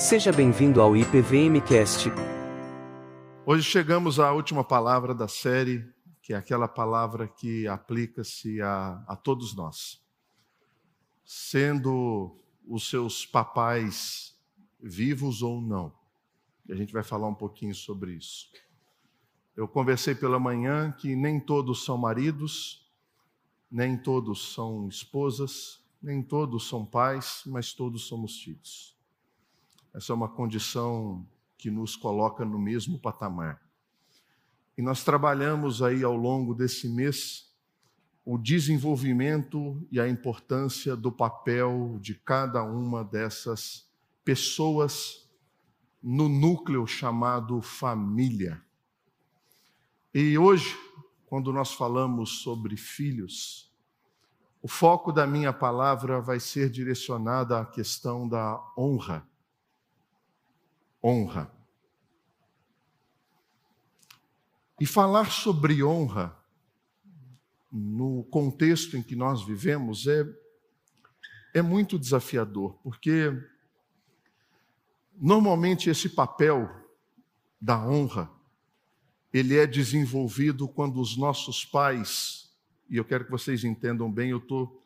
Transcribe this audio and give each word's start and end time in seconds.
Seja 0.00 0.32
bem-vindo 0.32 0.80
ao 0.80 0.96
IPVMcast. 0.96 2.08
Hoje 3.44 3.62
chegamos 3.62 4.18
à 4.18 4.32
última 4.32 4.64
palavra 4.64 5.14
da 5.14 5.28
série, 5.28 5.86
que 6.22 6.32
é 6.32 6.36
aquela 6.36 6.66
palavra 6.66 7.28
que 7.28 7.68
aplica-se 7.68 8.62
a, 8.62 9.04
a 9.06 9.14
todos 9.14 9.54
nós. 9.54 10.02
Sendo 11.22 12.34
os 12.66 12.88
seus 12.88 13.26
papais 13.26 14.34
vivos 14.82 15.42
ou 15.42 15.60
não. 15.60 15.92
A 16.70 16.74
gente 16.74 16.94
vai 16.94 17.02
falar 17.02 17.28
um 17.28 17.34
pouquinho 17.34 17.74
sobre 17.74 18.12
isso. 18.12 18.50
Eu 19.54 19.68
conversei 19.68 20.14
pela 20.14 20.40
manhã 20.40 20.90
que 20.92 21.14
nem 21.14 21.38
todos 21.38 21.84
são 21.84 21.98
maridos, 21.98 22.90
nem 23.70 23.98
todos 23.98 24.54
são 24.54 24.88
esposas, 24.88 25.84
nem 26.02 26.22
todos 26.22 26.66
são 26.66 26.86
pais, 26.86 27.42
mas 27.44 27.74
todos 27.74 28.06
somos 28.06 28.40
filhos. 28.42 28.98
Essa 29.92 30.12
é 30.12 30.14
uma 30.14 30.28
condição 30.28 31.26
que 31.58 31.70
nos 31.70 31.96
coloca 31.96 32.44
no 32.44 32.58
mesmo 32.58 32.98
patamar. 32.98 33.60
E 34.76 34.82
nós 34.82 35.04
trabalhamos 35.04 35.82
aí 35.82 36.02
ao 36.02 36.16
longo 36.16 36.54
desse 36.54 36.88
mês 36.88 37.50
o 38.24 38.38
desenvolvimento 38.38 39.86
e 39.90 39.98
a 39.98 40.08
importância 40.08 40.94
do 40.94 41.10
papel 41.10 41.98
de 42.00 42.14
cada 42.14 42.62
uma 42.62 43.04
dessas 43.04 43.88
pessoas 44.24 45.28
no 46.02 46.28
núcleo 46.28 46.86
chamado 46.86 47.60
família. 47.60 48.62
E 50.14 50.38
hoje, 50.38 50.76
quando 51.26 51.52
nós 51.52 51.72
falamos 51.72 52.42
sobre 52.42 52.76
filhos, 52.76 53.70
o 54.62 54.68
foco 54.68 55.12
da 55.12 55.26
minha 55.26 55.52
palavra 55.52 56.20
vai 56.20 56.40
ser 56.40 56.70
direcionado 56.70 57.54
à 57.54 57.64
questão 57.64 58.28
da 58.28 58.62
honra. 58.76 59.26
Honra. 61.02 61.50
E 64.80 64.86
falar 64.86 65.30
sobre 65.30 65.82
honra 65.84 66.36
no 67.70 68.24
contexto 68.24 68.96
em 68.96 69.02
que 69.02 69.14
nós 69.14 69.44
vivemos 69.44 70.06
é, 70.06 70.24
é 71.54 71.62
muito 71.62 71.98
desafiador, 71.98 72.78
porque 72.82 73.32
normalmente 75.14 75.90
esse 75.90 76.08
papel 76.08 76.68
da 77.60 77.78
honra 77.78 78.30
ele 79.32 79.56
é 79.56 79.66
desenvolvido 79.66 80.66
quando 80.66 81.00
os 81.00 81.16
nossos 81.16 81.64
pais, 81.64 82.50
e 82.88 82.96
eu 82.96 83.04
quero 83.04 83.24
que 83.24 83.30
vocês 83.30 83.62
entendam 83.62 84.10
bem, 84.10 84.30
eu 84.30 84.38
estou 84.38 84.78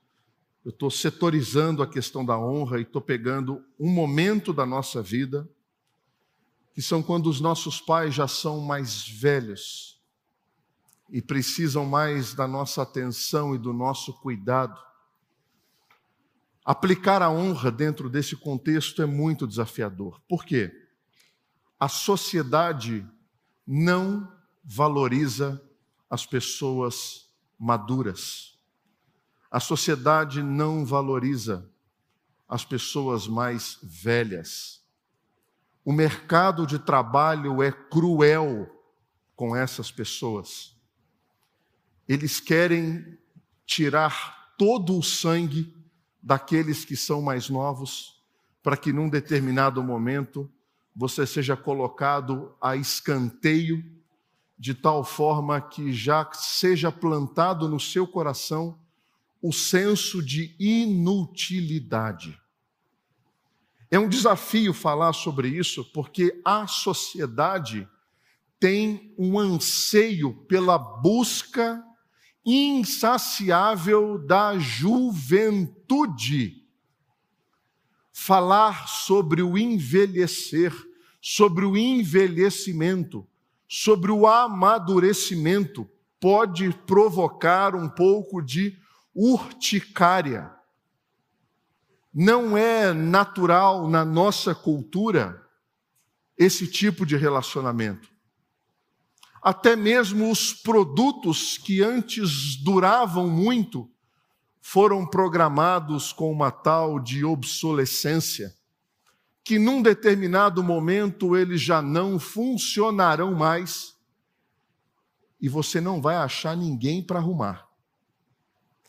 eu 0.65 0.73
tô 0.73 0.89
setorizando 0.89 1.83
a 1.83 1.87
questão 1.87 2.25
da 2.25 2.39
honra 2.39 2.79
e 2.79 2.83
estou 2.83 3.03
pegando 3.03 3.63
um 3.79 3.91
momento 3.91 4.51
da 4.51 4.65
nossa 4.65 5.03
vida, 5.03 5.47
que 6.75 6.83
são 6.83 7.03
quando 7.03 7.29
os 7.31 7.41
nossos 7.41 7.81
pais 7.81 8.15
já 8.15 8.27
são 8.27 8.61
mais 8.61 9.09
velhos 9.09 10.03
e 11.09 11.23
precisam 11.23 11.87
mais 11.87 12.35
da 12.35 12.49
nossa 12.49 12.83
atenção 12.83 13.55
e 13.55 13.59
do 13.59 13.73
nosso 13.73 14.13
cuidado. 14.15 14.83
Aplicar 16.65 17.23
a 17.23 17.31
honra 17.31 17.71
dentro 17.71 18.11
desse 18.11 18.35
contexto 18.35 19.01
é 19.01 19.07
muito 19.07 19.47
desafiador. 19.47 20.21
Por 20.29 20.45
quê? 20.45 20.73
A 21.79 21.89
sociedade 21.89 23.07
não 23.65 24.33
valoriza 24.65 25.63
as 26.11 26.27
pessoas 26.27 27.29
maduras. 27.59 28.59
A 29.51 29.61
sociedade 29.61 30.43
não 30.43 30.85
valoriza 30.85 31.71
as 32.49 32.65
pessoas 32.65 33.29
mais 33.29 33.79
velhas. 33.83 34.84
O 35.85 35.93
mercado 35.93 36.67
de 36.67 36.79
trabalho 36.79 37.63
é 37.63 37.71
cruel 37.71 38.71
com 39.37 39.55
essas 39.55 39.91
pessoas. 39.91 40.75
Eles 42.09 42.41
querem 42.41 43.19
tirar 43.67 44.55
todo 44.57 44.99
o 44.99 45.03
sangue 45.03 45.75
daqueles 46.23 46.85
que 46.85 46.97
são 46.97 47.21
mais 47.21 47.51
novos, 47.51 48.23
para 48.63 48.79
que 48.79 48.93
num 48.93 49.11
determinado 49.11 49.83
momento 49.83 50.51
você 50.97 51.27
seja 51.27 51.57
colocado 51.57 52.57
a 52.61 52.77
escanteio, 52.77 53.85
de 54.57 54.73
tal 54.73 55.05
forma 55.05 55.61
que 55.61 55.93
já 55.93 56.31
seja 56.33 56.91
plantado 56.91 57.69
no 57.69 57.79
seu 57.79 58.07
coração 58.07 58.79
o 59.43 59.53
senso 59.53 60.23
de 60.23 60.57
inutilidade. 60.59 62.41
É 63.95 63.99
um 63.99 64.09
desafio 64.09 64.75
falar 64.75 65.13
sobre 65.13 65.47
isso, 65.47 65.85
porque 65.93 66.41
a 66.45 66.67
sociedade 66.67 67.89
tem 68.59 69.15
um 69.17 69.39
anseio 69.39 70.35
pela 70.49 70.77
busca 70.77 71.81
insaciável 72.45 74.19
da 74.19 74.59
juventude 74.59 76.65
falar 78.13 78.89
sobre 78.89 79.43
o 79.43 79.57
envelhecer, 79.57 80.75
sobre 81.23 81.65
o 81.65 81.77
envelhecimento, 81.77 83.25
sobre 83.69 84.11
o 84.11 84.27
amadurecimento, 84.27 85.89
pode 86.19 86.69
provocar 86.85 87.77
um 87.77 87.89
pouco 87.89 88.43
de 88.43 88.77
urticária. 89.15 90.53
Não 92.15 92.57
é 92.57 92.93
natural 92.93 93.89
na 93.89 94.05
nossa 94.05 94.55
cultura 94.55 95.45
esse 96.39 96.67
tipo 96.67 97.05
de 97.05 97.17
relacionamento. 97.17 98.09
Até 99.43 99.75
mesmo 99.77 100.31
os 100.31 100.55
produtos 100.55 101.59
que 101.59 101.83
antes 101.83 102.57
duravam 102.57 103.29
muito, 103.29 103.91
foram 104.61 105.05
programados 105.07 106.13
com 106.13 106.33
uma 106.33 106.51
tal 106.51 106.99
de 106.99 107.23
obsolescência, 107.25 108.55
que 109.45 109.59
num 109.59 109.83
determinado 109.83 110.63
momento 110.63 111.37
eles 111.37 111.61
já 111.61 111.83
não 111.83 112.19
funcionarão 112.19 113.35
mais 113.35 113.95
e 115.39 115.51
você 115.51 115.79
não 115.79 116.01
vai 116.01 116.17
achar 116.17 116.57
ninguém 116.57 117.03
para 117.03 117.19
arrumar. 117.19 117.69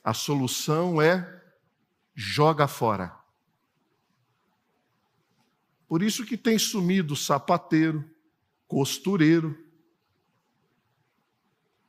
A 0.01 0.13
solução 0.13 1.01
é 1.01 1.34
joga 2.15 2.67
fora. 2.67 3.15
Por 5.87 6.01
isso 6.01 6.25
que 6.25 6.35
tem 6.37 6.57
sumido 6.57 7.15
sapateiro, 7.15 8.03
costureiro. 8.67 9.55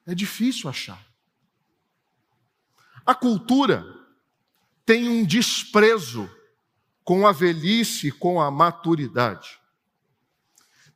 É 0.04 0.14
difícil 0.14 0.68
achar. 0.68 1.02
A 3.04 3.14
cultura 3.14 3.86
tem 4.84 5.08
um 5.08 5.24
desprezo 5.24 6.30
com 7.02 7.26
a 7.26 7.32
velhice, 7.32 8.12
com 8.12 8.38
a 8.40 8.50
maturidade. 8.50 9.58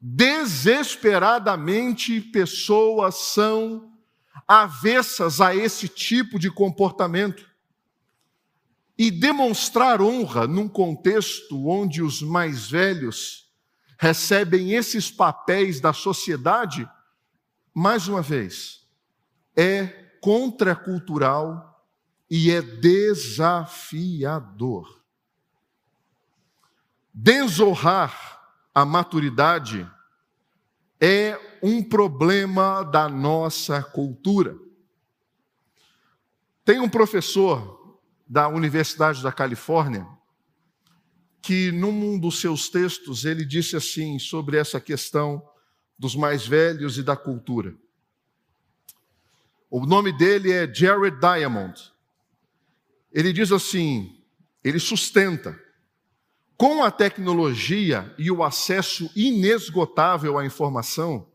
Desesperadamente, 0.01 2.21
pessoas 2.21 3.15
são 3.17 3.93
avessas 4.47 5.41
a 5.41 5.53
esse 5.55 5.89
tipo 5.89 6.39
de 6.39 6.51
comportamento. 6.51 7.50
E 9.00 9.11
demonstrar 9.11 10.03
honra 10.03 10.47
num 10.47 10.69
contexto 10.69 11.66
onde 11.66 12.03
os 12.03 12.21
mais 12.21 12.71
velhos 12.71 13.50
recebem 13.99 14.72
esses 14.72 15.11
papéis 15.11 15.81
da 15.81 15.94
sociedade, 15.94 16.87
mais 17.72 18.09
uma 18.09 18.21
vez, 18.21 18.87
é 19.56 19.87
contracultural 20.21 21.83
e 22.28 22.50
é 22.50 22.61
desafiador. 22.61 23.81
Desonrar 27.14 28.38
a 28.75 28.85
maturidade 28.85 29.91
é 31.00 31.41
um 31.62 31.82
problema 31.82 32.82
da 32.82 33.08
nossa 33.08 33.82
cultura. 33.82 34.58
Tem 36.67 36.79
um 36.79 36.88
professor 36.91 37.80
da 38.31 38.49
Universidade 38.49 39.23
da 39.23 39.31
Califórnia 39.31 40.06
que, 41.43 41.73
num 41.73 42.19
dos 42.19 42.41
seus 42.41 42.69
textos, 42.69 43.25
ele 43.25 43.44
disse 43.44 43.77
assim 43.77 44.19
sobre 44.19 44.56
essa 44.56 44.81
questão 44.81 45.43
dos 45.99 46.15
mais 46.15 46.47
velhos 46.47 46.97
e 46.97 47.03
da 47.03 47.17
cultura. 47.17 47.75
O 49.71 49.85
nome 49.85 50.17
dele 50.17 50.53
é 50.53 50.73
Jared 50.73 51.19
Diamond 51.19 51.91
ele 53.12 53.32
diz 53.32 53.50
assim: 53.50 54.17
ele 54.62 54.79
sustenta. 54.79 55.59
Com 56.56 56.85
a 56.85 56.91
tecnologia 56.91 58.15
e 58.19 58.31
o 58.31 58.44
acesso 58.44 59.11
inesgotável 59.17 60.38
à 60.38 60.44
informação, 60.44 61.26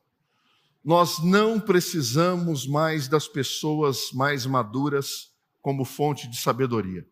nós 0.83 1.17
não 1.17 1.59
precisamos 1.59 2.67
mais 2.67 3.07
das 3.07 3.27
pessoas 3.27 4.11
mais 4.13 4.45
maduras 4.45 5.31
como 5.65 5.83
fonte 5.83 6.27
de 6.27 6.37
sabedoria. 6.37 7.09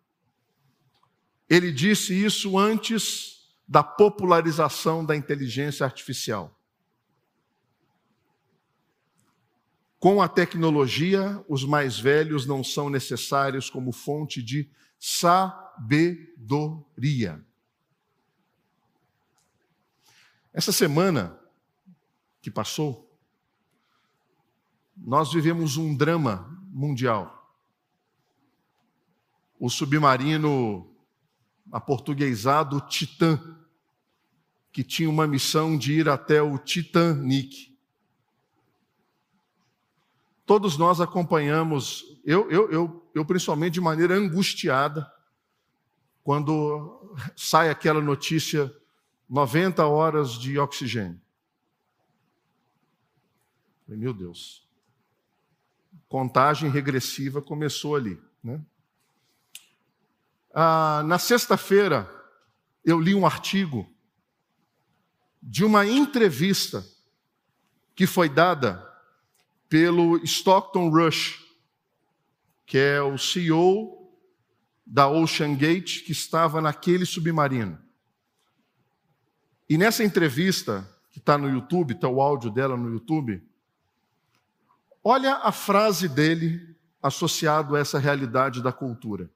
Ele 1.49 1.71
disse 1.71 2.13
isso 2.13 2.55
antes 2.55 3.51
da 3.67 3.81
popularização 3.81 5.03
da 5.03 5.15
inteligência 5.15 5.83
artificial. 5.83 6.55
Com 9.97 10.21
a 10.21 10.27
tecnologia, 10.29 11.43
os 11.49 11.65
mais 11.65 11.97
velhos 11.97 12.45
não 12.45 12.63
são 12.63 12.91
necessários 12.91 13.71
como 13.71 13.91
fonte 13.91 14.39
de 14.43 14.69
sabedoria. 14.99 15.43
Essa 20.53 20.71
semana 20.71 21.39
que 22.39 22.51
passou, 22.51 23.17
nós 24.95 25.33
vivemos 25.33 25.75
um 25.75 25.97
drama 25.97 26.55
mundial. 26.71 27.42
O 29.63 29.69
submarino 29.69 30.93
aportuguesado 31.71 32.81
Titã, 32.81 33.39
que 34.73 34.83
tinha 34.83 35.09
uma 35.09 35.25
missão 35.25 35.77
de 35.77 35.93
ir 35.93 36.09
até 36.09 36.41
o 36.41 36.57
Titanic. 36.57 37.73
Todos 40.45 40.77
nós 40.77 40.99
acompanhamos, 40.99 42.03
eu, 42.25 42.51
eu, 42.51 42.69
eu, 42.73 43.09
eu 43.15 43.25
principalmente 43.25 43.75
de 43.75 43.79
maneira 43.79 44.15
angustiada, 44.15 45.09
quando 46.25 47.17
sai 47.33 47.69
aquela 47.69 48.01
notícia 48.01 48.69
90 49.29 49.87
horas 49.87 50.33
de 50.33 50.59
oxigênio. 50.59 51.21
Meu 53.87 54.13
Deus. 54.13 54.67
Contagem 56.09 56.69
regressiva 56.69 57.41
começou 57.41 57.95
ali. 57.95 58.21
Né? 58.43 58.61
Ah, 60.53 61.01
na 61.07 61.17
sexta-feira, 61.17 62.07
eu 62.85 62.99
li 62.99 63.15
um 63.15 63.25
artigo 63.25 63.91
de 65.41 65.65
uma 65.65 65.83
entrevista 65.83 66.85
que 67.95 68.05
foi 68.05 68.29
dada 68.29 68.87
pelo 69.67 70.23
Stockton 70.23 70.89
Rush, 70.89 71.43
que 72.67 72.77
é 72.77 73.01
o 73.01 73.17
CEO 73.17 74.13
da 74.85 75.07
Ocean 75.07 75.55
Gate, 75.55 76.03
que 76.05 76.11
estava 76.11 76.61
naquele 76.61 77.05
submarino. 77.05 77.81
E 79.67 79.75
nessa 79.75 80.03
entrevista, 80.03 80.87
que 81.09 81.17
está 81.17 81.35
no 81.35 81.49
YouTube, 81.49 81.93
está 81.93 82.07
o 82.07 82.21
áudio 82.21 82.51
dela 82.51 82.77
no 82.77 82.91
YouTube, 82.91 83.41
olha 85.03 85.37
a 85.37 85.51
frase 85.51 86.07
dele 86.07 86.77
associado 87.01 87.75
a 87.75 87.79
essa 87.79 87.97
realidade 87.97 88.61
da 88.61 88.71
cultura. 88.71 89.31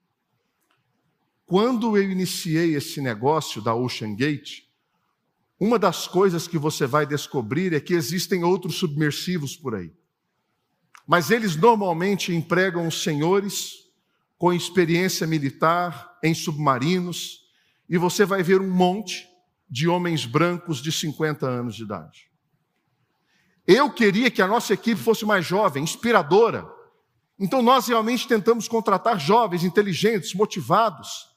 Quando 1.48 1.96
eu 1.96 2.12
iniciei 2.12 2.76
esse 2.76 3.00
negócio 3.00 3.62
da 3.62 3.74
Ocean 3.74 4.14
Gate, 4.14 4.64
uma 5.58 5.80
das 5.80 6.06
coisas 6.06 6.46
que 6.46 6.58
você 6.58 6.86
vai 6.86 7.06
descobrir 7.06 7.74
é 7.74 7.80
que 7.80 7.94
existem 7.94 8.44
outros 8.44 8.76
submersivos 8.76 9.56
por 9.56 9.74
aí. 9.74 9.92
Mas 11.08 11.32
eles 11.32 11.56
normalmente 11.56 12.36
empregam 12.36 12.86
os 12.86 13.02
senhores 13.02 13.88
com 14.38 14.52
experiência 14.52 15.26
militar 15.26 16.20
em 16.22 16.34
submarinos, 16.34 17.48
e 17.90 17.98
você 17.98 18.26
vai 18.26 18.44
ver 18.44 18.60
um 18.60 18.70
monte 18.70 19.26
de 19.70 19.88
homens 19.88 20.26
brancos 20.26 20.82
de 20.82 20.92
50 20.92 21.48
anos 21.48 21.76
de 21.76 21.84
idade. 21.84 22.30
Eu 23.66 23.90
queria 23.90 24.30
que 24.30 24.42
a 24.42 24.48
nossa 24.48 24.74
equipe 24.74 25.00
fosse 25.02 25.26
mais 25.26 25.46
jovem, 25.46 25.82
inspiradora. 25.82 26.70
Então 27.40 27.62
nós 27.62 27.88
realmente 27.88 28.28
tentamos 28.28 28.68
contratar 28.68 29.18
jovens, 29.18 29.64
inteligentes, 29.64 30.34
motivados, 30.34 31.37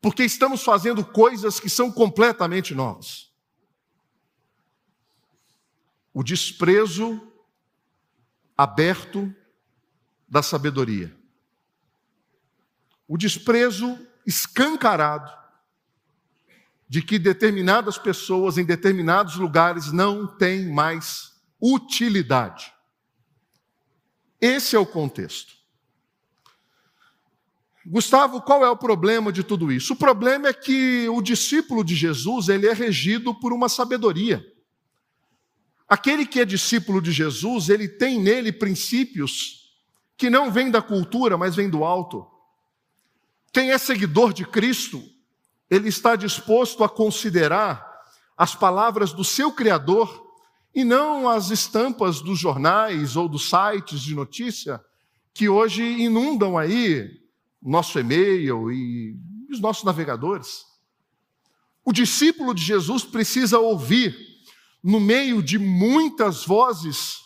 porque 0.00 0.24
estamos 0.24 0.62
fazendo 0.62 1.04
coisas 1.04 1.58
que 1.58 1.68
são 1.68 1.90
completamente 1.90 2.74
novas. 2.74 3.30
O 6.12 6.22
desprezo 6.22 7.20
aberto 8.56 9.34
da 10.28 10.42
sabedoria. 10.42 11.14
O 13.06 13.16
desprezo 13.16 13.98
escancarado 14.26 15.30
de 16.88 17.02
que 17.02 17.18
determinadas 17.18 17.98
pessoas 17.98 18.58
em 18.58 18.64
determinados 18.64 19.36
lugares 19.36 19.92
não 19.92 20.26
têm 20.26 20.72
mais 20.72 21.34
utilidade. 21.60 22.72
Esse 24.40 24.76
é 24.76 24.78
o 24.78 24.86
contexto. 24.86 25.55
Gustavo, 27.88 28.42
qual 28.42 28.64
é 28.64 28.68
o 28.68 28.76
problema 28.76 29.32
de 29.32 29.44
tudo 29.44 29.70
isso? 29.70 29.92
O 29.92 29.96
problema 29.96 30.48
é 30.48 30.52
que 30.52 31.08
o 31.08 31.22
discípulo 31.22 31.84
de 31.84 31.94
Jesus, 31.94 32.48
ele 32.48 32.66
é 32.66 32.72
regido 32.72 33.32
por 33.32 33.52
uma 33.52 33.68
sabedoria. 33.68 34.44
Aquele 35.88 36.26
que 36.26 36.40
é 36.40 36.44
discípulo 36.44 37.00
de 37.00 37.12
Jesus, 37.12 37.68
ele 37.68 37.86
tem 37.86 38.20
nele 38.20 38.50
princípios 38.50 39.70
que 40.16 40.28
não 40.28 40.50
vêm 40.50 40.68
da 40.68 40.82
cultura, 40.82 41.38
mas 41.38 41.54
vêm 41.54 41.70
do 41.70 41.84
alto. 41.84 42.26
Quem 43.52 43.70
é 43.70 43.78
seguidor 43.78 44.32
de 44.32 44.44
Cristo, 44.44 45.00
ele 45.70 45.88
está 45.88 46.16
disposto 46.16 46.82
a 46.82 46.88
considerar 46.88 47.86
as 48.36 48.52
palavras 48.52 49.12
do 49.12 49.22
seu 49.22 49.52
Criador 49.52 50.26
e 50.74 50.82
não 50.82 51.28
as 51.28 51.50
estampas 51.50 52.20
dos 52.20 52.36
jornais 52.36 53.14
ou 53.14 53.28
dos 53.28 53.48
sites 53.48 54.00
de 54.00 54.12
notícia 54.12 54.84
que 55.32 55.48
hoje 55.48 55.84
inundam 55.84 56.58
aí 56.58 57.25
nosso 57.62 57.98
e-mail 57.98 58.70
e 58.70 59.16
os 59.50 59.60
nossos 59.60 59.84
navegadores. 59.84 60.64
O 61.84 61.92
discípulo 61.92 62.54
de 62.54 62.62
Jesus 62.62 63.04
precisa 63.04 63.58
ouvir, 63.58 64.16
no 64.82 65.00
meio 65.00 65.42
de 65.42 65.58
muitas 65.58 66.44
vozes, 66.44 67.18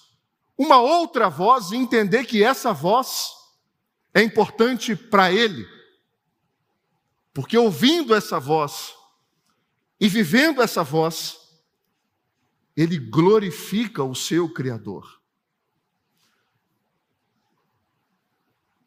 uma 0.56 0.80
outra 0.80 1.28
voz 1.28 1.70
e 1.70 1.76
entender 1.76 2.24
que 2.24 2.42
essa 2.42 2.72
voz 2.72 3.30
é 4.14 4.22
importante 4.22 4.94
para 4.94 5.32
ele 5.32 5.66
porque 7.32 7.56
ouvindo 7.56 8.14
essa 8.14 8.38
voz 8.38 8.94
e 9.98 10.08
vivendo 10.08 10.62
essa 10.62 10.82
voz, 10.82 11.38
ele 12.76 12.98
glorifica 12.98 14.02
o 14.02 14.14
seu 14.14 14.52
Criador. 14.52 15.19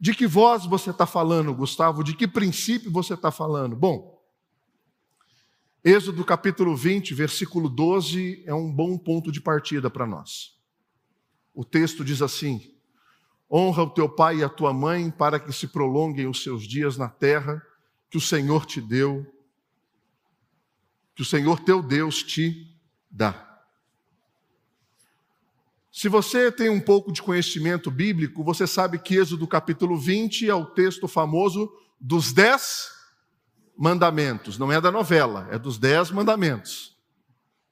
De 0.03 0.13
que 0.13 0.27
voz 0.27 0.65
você 0.65 0.89
está 0.89 1.05
falando, 1.05 1.55
Gustavo? 1.55 2.03
De 2.03 2.13
que 2.13 2.27
princípio 2.27 2.91
você 2.91 3.13
está 3.13 3.31
falando? 3.31 3.73
Bom, 3.73 4.21
Êxodo 5.81 6.25
capítulo 6.25 6.75
20, 6.75 7.13
versículo 7.13 7.69
12, 7.69 8.43
é 8.45 8.53
um 8.53 8.69
bom 8.69 8.97
ponto 8.97 9.31
de 9.31 9.39
partida 9.39 9.89
para 9.89 10.05
nós. 10.05 10.59
O 11.53 11.63
texto 11.63 12.03
diz 12.03 12.21
assim: 12.21 12.75
Honra 13.49 13.83
o 13.83 13.91
teu 13.91 14.09
pai 14.09 14.39
e 14.39 14.43
a 14.43 14.49
tua 14.49 14.73
mãe, 14.73 15.09
para 15.09 15.39
que 15.39 15.53
se 15.53 15.69
prolonguem 15.69 16.27
os 16.27 16.43
seus 16.43 16.67
dias 16.67 16.97
na 16.97 17.07
terra 17.07 17.65
que 18.09 18.17
o 18.17 18.21
Senhor 18.21 18.65
te 18.65 18.81
deu, 18.81 19.25
que 21.15 21.21
o 21.21 21.25
Senhor 21.25 21.61
teu 21.61 21.81
Deus 21.81 22.21
te 22.21 22.77
dá. 23.09 23.52
Se 25.95 26.09
você 26.09 26.51
tem 26.51 26.69
um 26.69 26.79
pouco 26.79 27.11
de 27.11 27.21
conhecimento 27.21 27.91
bíblico, 27.91 28.43
você 28.43 28.65
sabe 28.65 28.97
que 28.97 29.15
Êxodo 29.15 29.47
capítulo 29.47 29.95
20 29.95 30.49
é 30.49 30.55
o 30.55 30.65
texto 30.65 31.07
famoso 31.07 31.71
dos 32.01 32.33
dez 32.33 32.89
mandamentos. 33.77 34.57
Não 34.57 34.71
é 34.71 34.81
da 34.81 34.91
novela, 34.91 35.47
é 35.51 35.59
dos 35.59 35.77
dez 35.77 36.09
mandamentos. 36.09 36.97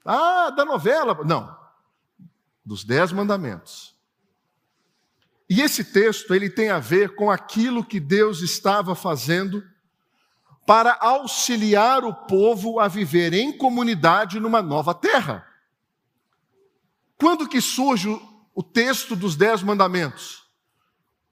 Ah, 0.05 0.51
da 0.51 0.63
novela. 0.63 1.19
Não. 1.25 1.57
Dos 2.63 2.83
dez 2.83 3.11
mandamentos. 3.11 3.95
E 5.49 5.59
esse 5.59 5.83
texto 5.83 6.35
ele 6.35 6.47
tem 6.47 6.69
a 6.69 6.77
ver 6.77 7.15
com 7.15 7.31
aquilo 7.31 7.83
que 7.83 7.99
Deus 7.99 8.41
estava 8.41 8.93
fazendo 8.93 9.63
para 10.67 10.95
auxiliar 11.01 12.05
o 12.05 12.13
povo 12.13 12.79
a 12.79 12.87
viver 12.87 13.33
em 13.33 13.57
comunidade 13.57 14.39
numa 14.39 14.61
nova 14.61 14.93
terra. 14.93 15.50
Quando 17.21 17.47
que 17.47 17.61
surge 17.61 18.09
o 18.53 18.61
texto 18.61 19.15
dos 19.15 19.37
Dez 19.37 19.63
Mandamentos? 19.63 20.41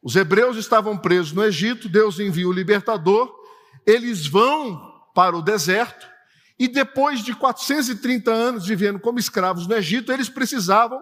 Os 0.02 0.16
hebreus 0.16 0.56
estavam 0.56 0.98
presos 0.98 1.34
no 1.34 1.44
Egito, 1.44 1.90
Deus 1.90 2.20
envia 2.20 2.48
o 2.48 2.54
libertador, 2.54 3.30
eles 3.86 4.26
vão 4.26 4.80
para 5.14 5.36
o 5.36 5.42
deserto, 5.42 6.08
e 6.58 6.68
depois 6.68 7.22
de 7.22 7.34
430 7.34 8.32
anos 8.32 8.66
vivendo 8.66 9.00
como 9.00 9.20
escravos 9.20 9.68
no 9.68 9.76
Egito, 9.76 10.14
eles 10.14 10.30
precisavam 10.30 11.02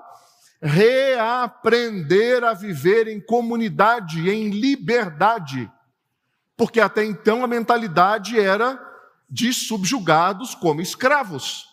reaprender 0.59 2.43
a 2.43 2.53
viver 2.53 3.07
em 3.07 3.19
comunidade, 3.19 4.27
em 4.29 4.49
liberdade 4.49 5.69
porque 6.57 6.81
até 6.81 7.05
então 7.05 7.43
a 7.43 7.47
mentalidade 7.47 8.37
era 8.37 8.83
de 9.29 9.53
subjugados 9.53 10.55
como 10.55 10.81
escravos. 10.81 11.66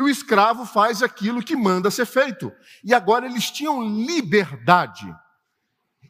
E 0.00 0.02
o 0.02 0.08
escravo 0.08 0.64
faz 0.64 1.02
aquilo 1.02 1.42
que 1.42 1.54
manda 1.54 1.90
ser 1.90 2.06
feito. 2.06 2.50
E 2.82 2.94
agora 2.94 3.26
eles 3.26 3.50
tinham 3.50 3.86
liberdade. 3.86 5.14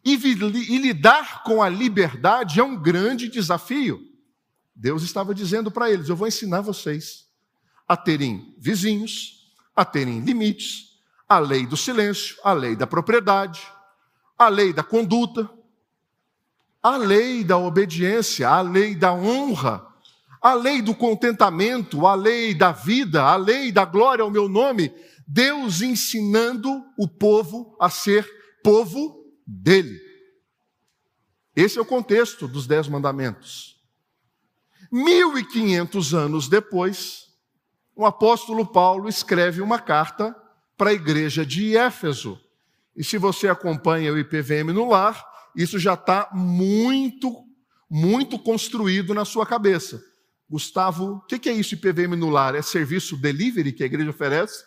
E, 0.04 0.12
e 0.14 0.78
lidar 0.78 1.42
com 1.42 1.60
a 1.60 1.68
liberdade 1.68 2.60
é 2.60 2.62
um 2.62 2.80
grande 2.80 3.28
desafio. 3.28 4.00
Deus 4.76 5.02
estava 5.02 5.34
dizendo 5.34 5.72
para 5.72 5.90
eles: 5.90 6.08
Eu 6.08 6.14
vou 6.14 6.28
ensinar 6.28 6.60
vocês 6.60 7.26
a 7.88 7.96
terem 7.96 8.54
vizinhos, 8.60 9.52
a 9.74 9.84
terem 9.84 10.20
limites, 10.20 10.90
a 11.28 11.40
lei 11.40 11.66
do 11.66 11.76
silêncio, 11.76 12.36
a 12.44 12.52
lei 12.52 12.76
da 12.76 12.86
propriedade, 12.86 13.60
a 14.38 14.46
lei 14.46 14.72
da 14.72 14.84
conduta, 14.84 15.50
a 16.80 16.96
lei 16.96 17.42
da 17.42 17.58
obediência, 17.58 18.48
a 18.48 18.60
lei 18.60 18.94
da 18.94 19.12
honra, 19.12 19.84
a 20.40 20.54
lei 20.54 20.80
do 20.80 20.94
contentamento, 20.94 22.06
a 22.06 22.14
lei 22.14 22.54
da 22.54 22.72
vida, 22.72 23.22
a 23.22 23.36
lei 23.36 23.70
da 23.70 23.84
glória 23.84 24.22
ao 24.22 24.30
meu 24.30 24.48
nome, 24.48 24.92
Deus 25.26 25.82
ensinando 25.82 26.82
o 26.98 27.06
povo 27.06 27.76
a 27.78 27.90
ser 27.90 28.28
povo 28.64 29.32
dele. 29.46 30.00
Esse 31.54 31.78
é 31.78 31.82
o 31.82 31.86
contexto 31.86 32.48
dos 32.48 32.66
Dez 32.66 32.88
Mandamentos. 32.88 33.78
1500 34.90 36.14
anos 36.14 36.48
depois, 36.48 37.28
o 37.94 38.06
apóstolo 38.06 38.66
Paulo 38.66 39.08
escreve 39.08 39.60
uma 39.60 39.78
carta 39.78 40.34
para 40.76 40.90
a 40.90 40.94
igreja 40.94 41.44
de 41.44 41.76
Éfeso. 41.76 42.40
E 42.96 43.04
se 43.04 43.18
você 43.18 43.46
acompanha 43.46 44.12
o 44.12 44.18
IPVM 44.18 44.72
no 44.72 44.88
lar, 44.88 45.22
isso 45.54 45.78
já 45.78 45.94
está 45.94 46.30
muito, 46.32 47.44
muito 47.88 48.38
construído 48.38 49.12
na 49.12 49.24
sua 49.24 49.44
cabeça. 49.44 50.09
Gustavo, 50.50 51.14
o 51.14 51.20
que 51.20 51.48
é 51.48 51.52
isso 51.52 51.74
IPVM 51.74 52.16
no 52.16 52.28
lar? 52.28 52.56
É 52.56 52.62
serviço 52.62 53.16
delivery 53.16 53.72
que 53.72 53.84
a 53.84 53.86
igreja 53.86 54.10
oferece? 54.10 54.64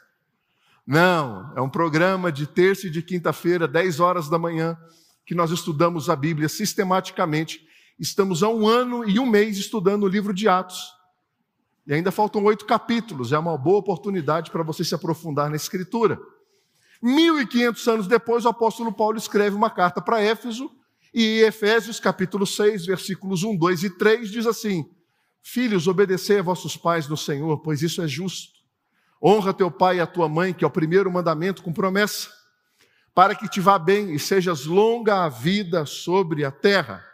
Não, 0.88 1.52
é 1.58 1.62
um 1.62 1.70
programa 1.70 2.32
de 2.32 2.48
terça 2.48 2.88
e 2.88 2.90
de 2.90 3.02
quinta-feira, 3.02 3.68
10 3.68 4.00
horas 4.00 4.30
da 4.30 4.40
manhã, 4.40 4.78
que 5.26 5.36
nós 5.36 5.52
estudamos 5.52 6.10
a 6.10 6.16
Bíblia 6.16 6.48
sistematicamente. 6.48 7.68
Estamos 8.00 8.44
há 8.44 8.48
um 8.48 8.66
ano 8.66 9.08
e 9.08 9.20
um 9.20 9.26
mês 9.26 9.58
estudando 9.58 10.04
o 10.04 10.08
livro 10.08 10.34
de 10.34 10.48
Atos. 10.48 10.94
E 11.86 11.94
ainda 11.94 12.12
faltam 12.12 12.42
oito 12.46 12.66
capítulos, 12.66 13.34
é 13.34 13.38
uma 13.38 13.58
boa 13.58 13.80
oportunidade 13.80 14.52
para 14.52 14.64
você 14.64 14.86
se 14.86 14.96
aprofundar 14.96 15.50
na 15.50 15.58
Escritura. 15.58 16.18
1500 17.02 17.88
anos 17.90 18.08
depois, 18.08 18.46
o 18.46 18.50
apóstolo 18.50 18.94
Paulo 18.94 19.18
escreve 19.18 19.54
uma 19.54 19.70
carta 19.70 20.02
para 20.02 20.22
Éfeso, 20.22 20.72
e 21.14 21.42
Efésios 21.42 22.00
capítulo 22.00 22.48
6, 22.48 22.86
versículos 22.86 23.44
1, 23.44 23.58
2 23.58 23.84
e 23.84 23.90
3 23.90 24.32
diz 24.32 24.48
assim: 24.48 24.90
Filhos, 25.44 25.88
obedecei 25.88 26.40
a 26.40 26.42
vossos 26.42 26.76
pais 26.76 27.08
no 27.08 27.16
Senhor, 27.16 27.60
pois 27.60 27.84
isso 27.84 28.02
é 28.02 28.08
justo. 28.08 28.54
Honra 29.22 29.54
teu 29.54 29.70
pai 29.70 29.98
e 29.98 30.00
a 30.00 30.08
tua 30.08 30.28
mãe, 30.28 30.54
que 30.54 30.64
é 30.64 30.68
o 30.68 30.72
primeiro 30.72 31.12
mandamento 31.12 31.62
com 31.62 31.72
promessa, 31.72 32.30
para 33.14 33.36
que 33.36 33.48
te 33.48 33.60
vá 33.60 33.78
bem 33.78 34.12
e 34.14 34.18
sejas 34.18 34.66
longa 34.66 35.26
a 35.26 35.30
vida 35.30 35.86
sobre 35.86 36.44
a 36.44 36.52
terra. 36.52 37.06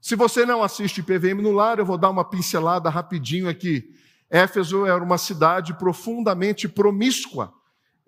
Se 0.00 0.16
você 0.16 0.44
não 0.44 0.62
assiste 0.62 1.02
PVM 1.02 1.40
no 1.40 1.52
lar, 1.52 1.78
eu 1.78 1.86
vou 1.86 1.96
dar 1.96 2.10
uma 2.10 2.24
pincelada 2.24 2.90
rapidinho 2.90 3.48
aqui. 3.48 3.94
Éfeso 4.28 4.86
era 4.86 5.02
uma 5.04 5.18
cidade 5.18 5.74
profundamente 5.74 6.68
promíscua 6.68 7.54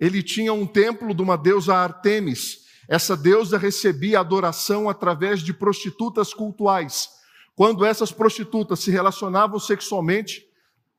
ele 0.03 0.21
tinha 0.21 0.53
um 0.53 0.67
templo 0.67 1.15
de 1.15 1.23
uma 1.23 1.39
deusa 1.39 1.77
Artemis. 1.77 2.63
Essa 2.89 3.17
deusa 3.17 3.57
recebia 3.57 4.19
adoração 4.19 4.91
através 4.91 5.41
de 5.41 5.55
prostitutas 5.55 6.35
cultuais. 6.35 7.09
Quando 7.55 7.85
essas 7.85 8.11
prostitutas 8.13 8.81
se 8.81 8.91
relacionavam 8.91 9.59
sexualmente, 9.59 10.43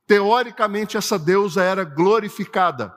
teoricamente 0.06 0.98
essa 0.98 1.18
deusa 1.18 1.64
era 1.64 1.84
glorificada. 1.84 2.94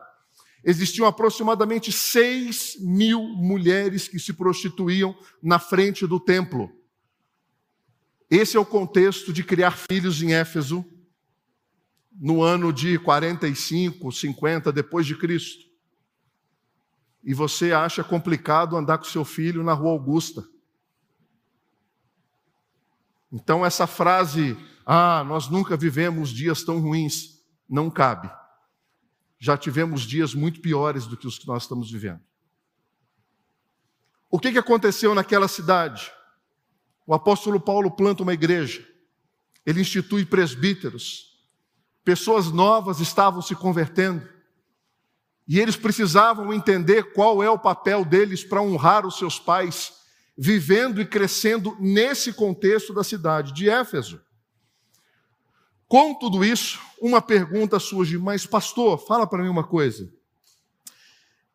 Existiam 0.62 1.06
aproximadamente 1.06 1.92
6 1.92 2.78
mil 2.80 3.22
mulheres 3.22 4.08
que 4.08 4.18
se 4.18 4.32
prostituíam 4.32 5.16
na 5.42 5.58
frente 5.58 6.06
do 6.06 6.18
templo. 6.18 6.70
Esse 8.28 8.56
é 8.56 8.60
o 8.60 8.66
contexto 8.66 9.32
de 9.32 9.44
criar 9.44 9.72
filhos 9.72 10.20
em 10.20 10.34
Éfeso 10.34 10.84
no 12.12 12.42
ano 12.42 12.72
de 12.72 12.98
45, 12.98 14.10
50 14.10 14.72
depois 14.72 15.06
de 15.06 15.16
Cristo 15.16 15.66
e 17.26 17.34
você 17.34 17.72
acha 17.72 18.04
complicado 18.04 18.76
andar 18.76 18.98
com 18.98 19.04
seu 19.04 19.25
filho 19.25 19.64
na 19.64 19.72
Rua 19.72 19.90
Augusta. 19.90 20.46
Então, 23.33 23.64
essa 23.64 23.87
frase, 23.87 24.56
ah, 24.85 25.25
nós 25.25 25.49
nunca 25.49 25.76
vivemos 25.76 26.30
dias 26.30 26.62
tão 26.62 26.80
ruins, 26.80 27.42
não 27.68 27.90
cabe. 27.90 28.30
Já 29.38 29.56
tivemos 29.56 30.02
dias 30.02 30.35
muito 30.35 30.61
piores 30.61 31.06
do 31.06 31.16
que 31.16 31.26
os 31.26 31.38
que 31.38 31.47
nós 31.47 31.64
estamos 31.64 31.90
vivendo. 31.90 32.21
O 34.30 34.38
que, 34.38 34.52
que 34.52 34.59
aconteceu 34.59 35.14
naquela 35.14 35.49
cidade? 35.49 36.11
O 37.06 37.14
apóstolo 37.14 37.61
Paulo 37.61 37.90
planta 37.90 38.23
uma 38.23 38.35
igreja, 38.35 38.85
ele 39.64 39.80
institui 39.80 40.25
presbíteros, 40.25 41.37
pessoas 42.04 42.50
novas 42.50 43.00
estavam 43.00 43.40
se 43.40 43.54
convertendo, 43.54 44.28
e 45.47 45.61
eles 45.61 45.76
precisavam 45.76 46.52
entender 46.52 47.12
qual 47.12 47.42
é 47.42 47.49
o 47.49 47.59
papel 47.59 48.04
deles 48.04 48.42
para 48.42 48.61
honrar 48.61 49.06
os 49.06 49.16
seus 49.16 49.38
pais, 49.38 49.92
vivendo 50.37 51.00
e 51.00 51.07
crescendo 51.07 51.76
nesse 51.81 52.33
contexto 52.33 52.93
da 52.93 53.02
cidade 53.02 53.52
de 53.52 53.69
Éfeso. 53.69 54.21
Com 55.88 56.14
tudo 56.14 56.45
isso, 56.45 56.81
uma 57.00 57.23
pergunta 57.23 57.78
surge: 57.78 58.19
mas, 58.19 58.45
pastor, 58.45 58.99
fala 58.99 59.26
para 59.26 59.43
mim 59.43 59.49
uma 59.49 59.64
coisa. 59.64 60.12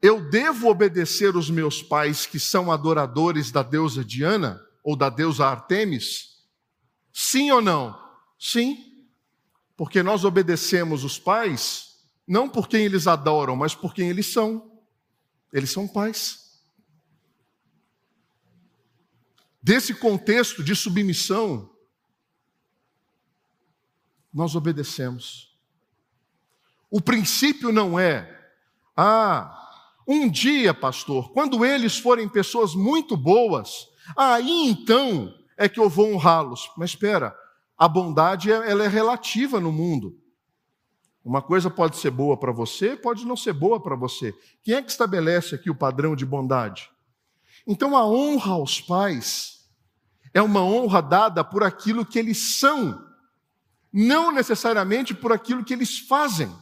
Eu 0.02 0.30
devo 0.30 0.68
obedecer 0.68 1.36
os 1.36 1.50
meus 1.50 1.84
pais 1.84 2.26
que 2.26 2.40
são 2.40 2.72
adoradores 2.72 3.52
da 3.52 3.62
deusa 3.62 4.04
Diana 4.04 4.60
ou 4.84 4.96
da 4.96 5.10
deusa 5.10 5.46
Artemis? 5.46 6.40
Sim 7.14 7.52
ou 7.52 7.62
não? 7.62 8.00
Sim. 8.40 9.06
Porque 9.78 10.02
nós 10.02 10.24
obedecemos 10.24 11.04
os 11.04 11.20
pais 11.20 11.92
não 12.28 12.48
por 12.48 12.68
quem 12.68 12.86
eles 12.86 13.08
adoram, 13.08 13.56
mas 13.56 13.76
por 13.76 13.94
quem 13.94 14.10
eles 14.10 14.28
são. 14.28 14.72
Eles 15.52 15.70
são 15.70 15.88
pais. 15.88 16.40
Desse 19.62 19.94
contexto 19.94 20.63
de 20.63 20.75
submissão, 20.75 21.70
nós 24.34 24.56
obedecemos. 24.56 25.58
O 26.89 27.00
princípio 27.00 27.72
não 27.72 28.00
é, 28.00 28.53
ah, 28.96 29.58
um 30.08 30.30
dia, 30.30 30.74
pastor, 30.74 31.32
quando 31.32 31.65
eles 31.65 31.98
forem 31.98 32.27
pessoas 32.27 32.75
muito 32.75 33.15
boas, 33.15 33.88
aí 34.15 34.68
então 34.68 35.34
é 35.58 35.70
que 35.70 35.80
eu 35.80 35.89
vou 35.89 36.13
honrá-los. 36.13 36.70
Mas 36.75 36.91
espera, 36.91 37.36
a 37.77 37.88
bondade 37.88 38.51
ela 38.51 38.84
é 38.84 38.88
relativa 38.88 39.60
no 39.60 39.72
mundo. 39.72 40.22
Uma 41.24 41.41
coisa 41.41 41.70
pode 41.70 41.98
ser 41.98 42.12
boa 42.12 42.36
para 42.36 42.51
você, 42.51 42.98
pode 42.98 43.25
não 43.25 43.38
ser 43.38 43.53
boa 43.53 43.80
para 43.80 43.96
você. 43.96 44.34
Quem 44.62 44.75
é 44.75 44.82
que 44.82 44.91
estabelece 44.91 45.56
aqui 45.56 45.70
o 45.70 45.75
padrão 45.75 46.15
de 46.15 46.25
bondade? 46.25 46.90
Então, 47.68 47.96
a 47.96 48.06
honra 48.06 48.53
aos 48.53 48.82
pais 48.82 49.70
é 50.34 50.41
uma 50.41 50.63
honra 50.63 51.01
dada 51.01 51.44
por 51.44 51.63
aquilo 51.63 52.06
que 52.06 52.18
eles 52.18 52.58
são, 52.58 53.06
não 53.91 54.32
necessariamente 54.32 55.13
por 55.13 55.32
aquilo 55.32 55.63
que 55.63 55.74
eles 55.74 56.00
fazem. 56.00 56.53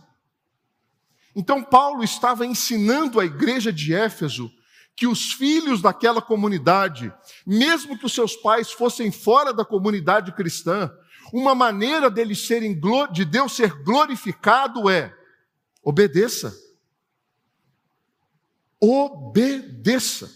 Então, 1.36 1.64
Paulo 1.64 2.04
estava 2.04 2.46
ensinando 2.46 3.20
a 3.20 3.26
igreja 3.26 3.72
de 3.72 3.94
Éfeso 3.94 4.52
que 4.96 5.08
os 5.08 5.32
filhos 5.32 5.82
daquela 5.82 6.22
comunidade, 6.22 7.14
mesmo 7.46 7.98
que 7.98 8.06
os 8.06 8.14
seus 8.14 8.36
pais 8.36 8.72
fossem 8.72 9.12
fora 9.12 9.54
da 9.54 9.64
comunidade 9.64 10.34
cristã, 10.34 10.92
uma 11.32 11.56
maneira 11.56 12.10
deles 12.10 12.46
serem 12.46 12.78
de 13.12 13.24
Deus 13.24 13.54
ser 13.54 13.72
glorificado 13.84 14.90
é 14.90 15.16
obedeça. 15.82 16.54
Obedeça. 18.80 20.30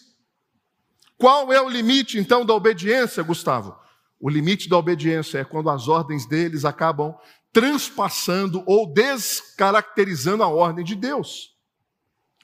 Qual 1.17 1.51
é 1.53 1.61
o 1.61 1.69
limite 1.69 2.17
então 2.17 2.45
da 2.45 2.53
obediência, 2.53 3.23
Gustavo? 3.23 3.77
O 4.19 4.29
limite 4.29 4.69
da 4.69 4.77
obediência 4.77 5.39
é 5.39 5.43
quando 5.43 5.69
as 5.69 5.87
ordens 5.87 6.25
deles 6.25 6.65
acabam 6.65 7.15
transpassando 7.51 8.63
ou 8.65 8.91
descaracterizando 8.91 10.43
a 10.43 10.47
ordem 10.47 10.83
de 10.83 10.95
Deus. 10.95 11.55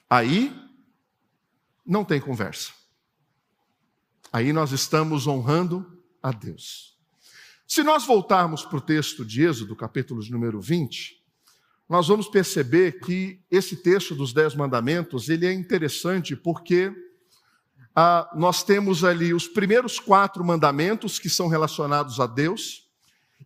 Aí 0.10 0.56
não 1.86 2.06
tem 2.06 2.20
conversa. 2.20 2.72
Aí 4.32 4.54
nós 4.54 4.72
estamos 4.72 5.26
honrando 5.26 6.00
a 6.22 6.32
Deus. 6.32 6.98
Se 7.68 7.84
nós 7.84 8.06
voltarmos 8.06 8.64
para 8.64 8.78
o 8.78 8.82
texto 8.82 9.26
de 9.26 9.44
Êxodo, 9.44 9.76
capítulo 9.76 10.24
número 10.30 10.60
20, 10.60 11.20
nós 11.88 12.08
vamos 12.08 12.28
perceber 12.28 13.00
que 13.00 13.42
esse 13.50 13.78
texto 13.78 14.14
dos 14.14 14.32
Dez 14.32 14.54
Mandamentos 14.54 15.30
ele 15.30 15.48
é 15.48 15.54
interessante 15.54 16.36
porque 16.36 16.94
ah, 18.02 18.32
nós 18.34 18.64
temos 18.64 19.04
ali 19.04 19.34
os 19.34 19.46
primeiros 19.46 20.00
quatro 20.00 20.42
mandamentos 20.42 21.20
que 21.20 21.30
são 21.30 21.50
relacionados 21.50 22.18
a 22.22 22.26
Deus, 22.26 22.88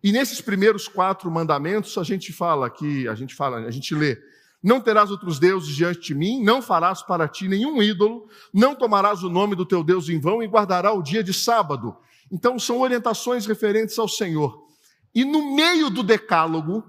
e 0.03 0.12
nesses 0.12 0.41
primeiros 0.41 0.88
quatro 0.88 1.31
mandamentos 1.31 1.98
a 1.98 2.03
gente 2.03 2.31
fala 2.31 2.69
que 2.69 3.07
a 3.07 3.15
gente 3.15 3.33
fala, 3.33 3.57
a 3.65 3.72
gente 3.72 3.95
lê: 3.95 4.15
não 4.62 4.79
terás 4.79 5.10
outros 5.10 5.39
deuses 5.39 5.75
diante 5.75 6.01
de 6.01 6.13
mim, 6.13 6.43
não 6.43 6.62
farás 6.62 7.01
para 7.01 7.27
ti 7.27 7.48
nenhum 7.48 7.81
ídolo, 7.81 8.27
não 8.53 8.75
tomarás 8.75 9.24
o 9.24 9.29
nome 9.29 9.55
do 9.55 9.65
teu 9.65 9.83
Deus 9.83 10.07
em 10.07 10.19
vão 10.19 10.43
e 10.43 10.45
guardará 10.45 10.93
o 10.93 11.01
dia 11.01 11.24
de 11.24 11.33
sábado. 11.33 11.98
Então, 12.31 12.60
são 12.60 12.79
orientações 12.79 13.48
referentes 13.48 13.98
ao 13.98 14.07
Senhor. 14.07 14.67
E 15.15 15.25
no 15.25 15.55
meio 15.55 15.89
do 15.89 16.03
decálogo, 16.03 16.83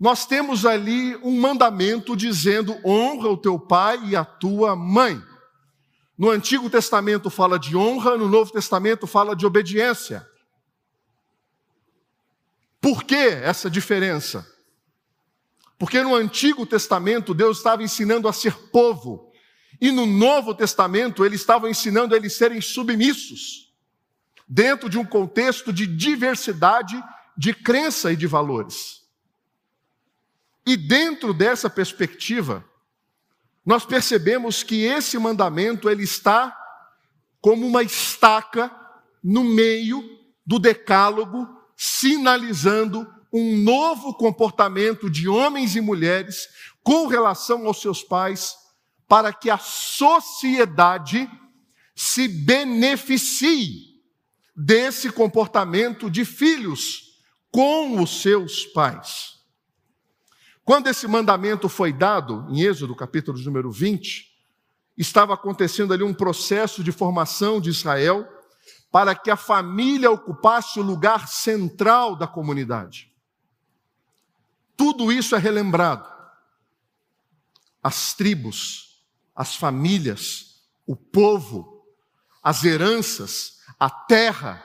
nós 0.00 0.24
temos 0.24 0.64
ali 0.64 1.14
um 1.16 1.38
mandamento 1.38 2.16
dizendo: 2.16 2.74
honra 2.82 3.28
o 3.28 3.36
teu 3.36 3.58
pai 3.58 4.00
e 4.06 4.16
a 4.16 4.24
tua 4.24 4.74
mãe. 4.74 5.22
No 6.16 6.30
Antigo 6.30 6.70
Testamento 6.70 7.28
fala 7.28 7.58
de 7.58 7.76
honra, 7.76 8.16
no 8.16 8.28
Novo 8.28 8.50
Testamento 8.50 9.06
fala 9.06 9.36
de 9.36 9.44
obediência. 9.44 10.26
Por 12.80 13.04
que 13.04 13.14
essa 13.14 13.68
diferença? 13.68 14.46
Porque 15.78 16.00
no 16.02 16.14
Antigo 16.14 16.64
Testamento 16.64 17.34
Deus 17.34 17.58
estava 17.58 17.82
ensinando 17.82 18.28
a 18.28 18.32
ser 18.32 18.54
povo, 18.70 19.30
e 19.78 19.90
no 19.90 20.06
Novo 20.06 20.54
Testamento 20.54 21.24
ele 21.24 21.36
estava 21.36 21.68
ensinando 21.68 22.14
a 22.14 22.16
eles 22.16 22.32
serem 22.32 22.60
submissos, 22.62 23.74
dentro 24.48 24.88
de 24.88 24.96
um 24.96 25.04
contexto 25.04 25.70
de 25.72 25.86
diversidade 25.86 27.02
de 27.36 27.52
crença 27.52 28.10
e 28.10 28.16
de 28.16 28.26
valores. 28.26 29.02
E 30.64 30.76
dentro 30.76 31.34
dessa 31.34 31.68
perspectiva, 31.68 32.64
nós 33.66 33.84
percebemos 33.84 34.62
que 34.62 34.84
esse 34.84 35.18
mandamento 35.18 35.90
ele 35.90 36.04
está 36.04 36.56
como 37.40 37.66
uma 37.66 37.82
estaca 37.82 38.70
no 39.22 39.42
meio 39.42 40.08
do 40.46 40.60
decálogo, 40.60 41.48
sinalizando 41.76 43.04
um 43.32 43.56
novo 43.58 44.14
comportamento 44.14 45.10
de 45.10 45.28
homens 45.28 45.74
e 45.74 45.80
mulheres 45.80 46.48
com 46.82 47.08
relação 47.08 47.66
aos 47.66 47.80
seus 47.80 48.04
pais, 48.04 48.54
para 49.08 49.32
que 49.32 49.50
a 49.50 49.58
sociedade 49.58 51.28
se 51.94 52.28
beneficie 52.28 53.96
desse 54.54 55.10
comportamento 55.10 56.08
de 56.08 56.24
filhos 56.24 57.20
com 57.50 58.00
os 58.00 58.22
seus 58.22 58.64
pais. 58.66 59.35
Quando 60.66 60.88
esse 60.88 61.06
mandamento 61.06 61.68
foi 61.68 61.92
dado, 61.92 62.44
em 62.50 62.62
Êxodo, 62.62 62.96
capítulo 62.96 63.38
número 63.38 63.70
20, 63.70 64.36
estava 64.98 65.32
acontecendo 65.32 65.94
ali 65.94 66.02
um 66.02 66.12
processo 66.12 66.82
de 66.82 66.90
formação 66.90 67.60
de 67.60 67.70
Israel 67.70 68.26
para 68.90 69.14
que 69.14 69.30
a 69.30 69.36
família 69.36 70.10
ocupasse 70.10 70.80
o 70.80 70.82
lugar 70.82 71.28
central 71.28 72.16
da 72.16 72.26
comunidade. 72.26 73.12
Tudo 74.76 75.12
isso 75.12 75.36
é 75.36 75.38
relembrado. 75.38 76.12
As 77.80 78.12
tribos, 78.14 79.06
as 79.36 79.54
famílias, 79.54 80.64
o 80.84 80.96
povo, 80.96 81.86
as 82.42 82.64
heranças, 82.64 83.60
a 83.78 83.88
terra, 83.88 84.60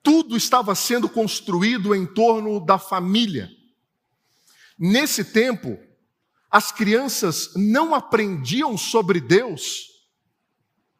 tudo 0.00 0.36
estava 0.36 0.76
sendo 0.76 1.08
construído 1.08 1.92
em 1.92 2.06
torno 2.06 2.64
da 2.64 2.78
família. 2.78 3.50
Nesse 4.82 5.22
tempo, 5.22 5.78
as 6.50 6.72
crianças 6.72 7.52
não 7.54 7.94
aprendiam 7.94 8.78
sobre 8.78 9.20
Deus 9.20 10.08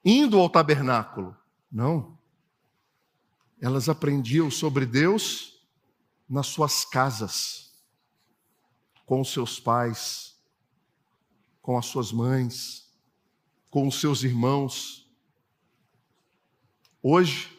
indo 0.05 0.39
ao 0.39 0.51
tabernáculo. 0.51 1.35
Não. 1.73 2.19
Elas 3.59 3.89
aprendiam 3.89 4.51
sobre 4.51 4.85
Deus 4.85 5.65
nas 6.29 6.47
suas 6.47 6.85
casas 6.85 7.71
com 9.07 9.23
os 9.23 9.33
seus 9.33 9.59
pais, 9.59 10.39
com 11.63 11.77
as 11.77 11.87
suas 11.87 12.13
mães, 12.13 12.89
com 13.71 13.89
os 13.89 13.99
seus 13.99 14.23
irmãos. 14.23 15.11
Hoje, 17.03 17.59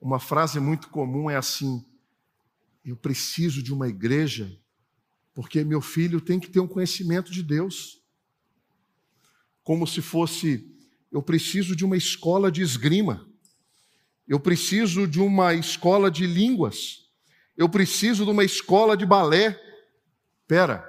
uma 0.00 0.18
frase 0.18 0.58
muito 0.58 0.88
comum 0.88 1.30
é 1.30 1.36
assim: 1.36 1.86
eu 2.82 2.96
preciso 2.96 3.62
de 3.62 3.72
uma 3.72 3.86
igreja 3.86 4.58
porque 5.40 5.64
meu 5.64 5.80
filho 5.80 6.20
tem 6.20 6.38
que 6.38 6.50
ter 6.50 6.60
um 6.60 6.68
conhecimento 6.68 7.32
de 7.32 7.42
Deus. 7.42 8.02
Como 9.64 9.86
se 9.86 10.02
fosse, 10.02 10.70
eu 11.10 11.22
preciso 11.22 11.74
de 11.74 11.82
uma 11.82 11.96
escola 11.96 12.52
de 12.52 12.60
esgrima, 12.60 13.26
eu 14.28 14.38
preciso 14.38 15.08
de 15.08 15.18
uma 15.18 15.54
escola 15.54 16.10
de 16.10 16.26
línguas, 16.26 17.08
eu 17.56 17.70
preciso 17.70 18.26
de 18.26 18.30
uma 18.30 18.44
escola 18.44 18.94
de 18.94 19.06
balé, 19.06 19.58
Espera. 20.42 20.86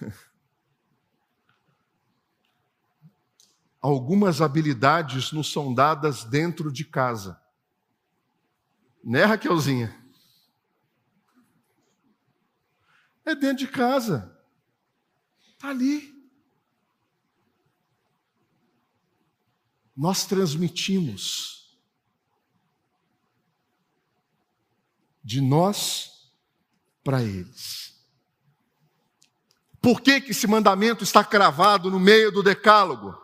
Algumas 3.82 4.40
habilidades 4.40 5.32
nos 5.32 5.50
são 5.50 5.74
dadas 5.74 6.22
dentro 6.22 6.70
de 6.70 6.84
casa. 6.84 7.42
Né, 9.02 9.24
Raquelzinha? 9.24 9.99
É 13.24 13.34
dentro 13.34 13.58
de 13.58 13.68
casa. 13.68 14.36
Está 15.52 15.68
ali. 15.68 16.18
Nós 19.96 20.24
transmitimos 20.24 21.78
de 25.22 25.40
nós 25.40 26.32
para 27.04 27.22
eles. 27.22 27.94
Por 29.80 30.00
que, 30.00 30.20
que 30.20 30.32
esse 30.32 30.46
mandamento 30.46 31.04
está 31.04 31.24
cravado 31.24 31.90
no 31.90 31.98
meio 31.98 32.30
do 32.30 32.42
decálogo? 32.42 33.16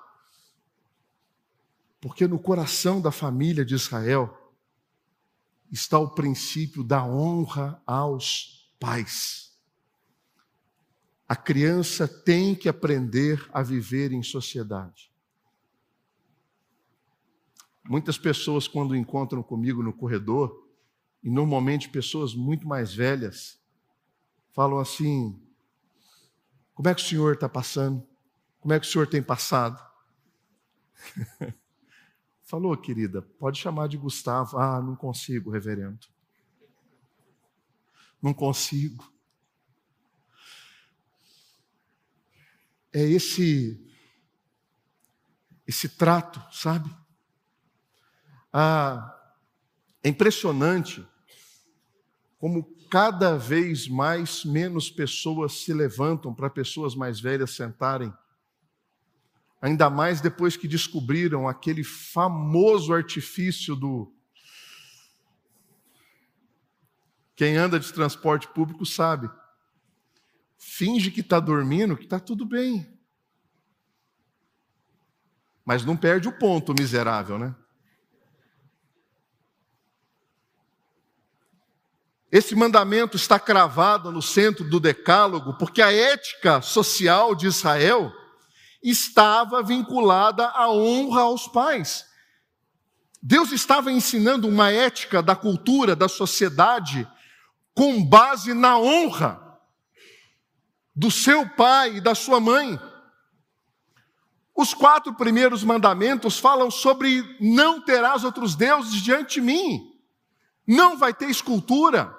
Porque 2.00 2.26
no 2.26 2.38
coração 2.38 3.00
da 3.00 3.10
família 3.10 3.64
de 3.64 3.74
Israel 3.74 4.54
está 5.70 5.98
o 5.98 6.10
princípio 6.10 6.84
da 6.84 7.04
honra 7.04 7.82
aos 7.86 8.70
pais. 8.78 9.45
A 11.28 11.34
criança 11.34 12.06
tem 12.06 12.54
que 12.54 12.68
aprender 12.68 13.44
a 13.52 13.62
viver 13.62 14.12
em 14.12 14.22
sociedade. 14.22 15.10
Muitas 17.84 18.18
pessoas, 18.18 18.68
quando 18.68 18.94
encontram 18.96 19.42
comigo 19.42 19.82
no 19.82 19.92
corredor, 19.92 20.66
e 21.22 21.30
normalmente 21.30 21.88
pessoas 21.88 22.34
muito 22.34 22.66
mais 22.66 22.94
velhas, 22.94 23.60
falam 24.52 24.78
assim: 24.78 25.40
como 26.74 26.88
é 26.88 26.94
que 26.94 27.02
o 27.02 27.04
senhor 27.04 27.34
está 27.34 27.48
passando? 27.48 28.06
Como 28.60 28.72
é 28.72 28.78
que 28.78 28.86
o 28.86 28.90
senhor 28.90 29.06
tem 29.06 29.22
passado? 29.22 29.84
Falou, 32.44 32.76
querida, 32.76 33.22
pode 33.22 33.58
chamar 33.58 33.88
de 33.88 33.96
Gustavo. 33.96 34.58
Ah, 34.58 34.80
não 34.80 34.94
consigo, 34.94 35.50
reverendo. 35.50 36.06
Não 38.22 38.32
consigo. 38.32 39.12
É 42.92 43.02
esse 43.02 43.82
esse 45.66 45.88
trato, 45.88 46.40
sabe? 46.52 46.88
Ah, 48.52 49.14
é 50.02 50.08
impressionante 50.08 51.04
como 52.38 52.64
cada 52.88 53.36
vez 53.36 53.88
mais 53.88 54.44
menos 54.44 54.88
pessoas 54.88 55.64
se 55.64 55.72
levantam 55.72 56.32
para 56.32 56.48
pessoas 56.48 56.94
mais 56.94 57.18
velhas 57.18 57.50
sentarem. 57.50 58.12
Ainda 59.60 59.90
mais 59.90 60.20
depois 60.20 60.56
que 60.56 60.68
descobriram 60.68 61.48
aquele 61.48 61.82
famoso 61.82 62.92
artifício 62.92 63.74
do. 63.74 64.12
Quem 67.34 67.56
anda 67.56 67.80
de 67.80 67.92
transporte 67.92 68.46
público 68.48 68.86
sabe. 68.86 69.28
Finge 70.68 71.12
que 71.12 71.20
está 71.20 71.38
dormindo, 71.38 71.96
que 71.96 72.04
está 72.04 72.18
tudo 72.18 72.44
bem. 72.44 72.86
Mas 75.64 75.84
não 75.84 75.96
perde 75.96 76.28
o 76.28 76.36
ponto, 76.36 76.74
miserável, 76.74 77.38
né? 77.38 77.54
Esse 82.30 82.54
mandamento 82.56 83.16
está 83.16 83.38
cravado 83.38 84.10
no 84.10 84.20
centro 84.20 84.68
do 84.68 84.80
decálogo, 84.80 85.56
porque 85.56 85.80
a 85.80 85.92
ética 85.92 86.60
social 86.60 87.34
de 87.34 87.46
Israel 87.46 88.12
estava 88.82 89.62
vinculada 89.62 90.48
à 90.48 90.68
honra 90.68 91.22
aos 91.22 91.46
pais. 91.46 92.04
Deus 93.22 93.52
estava 93.52 93.90
ensinando 93.90 94.48
uma 94.48 94.70
ética 94.70 95.22
da 95.22 95.36
cultura, 95.36 95.96
da 95.96 96.08
sociedade, 96.08 97.08
com 97.72 98.04
base 98.04 98.52
na 98.52 98.76
honra 98.78 99.45
do 100.96 101.10
seu 101.10 101.48
pai 101.50 101.98
e 101.98 102.00
da 102.00 102.14
sua 102.14 102.40
mãe. 102.40 102.80
Os 104.54 104.72
quatro 104.72 105.12
primeiros 105.14 105.62
mandamentos 105.62 106.38
falam 106.38 106.70
sobre 106.70 107.36
não 107.38 107.80
terás 107.80 108.24
outros 108.24 108.56
deuses 108.56 109.02
diante 109.02 109.34
de 109.34 109.42
mim 109.42 109.96
não 110.66 110.98
vai 110.98 111.14
ter 111.14 111.30
escultura. 111.30 112.14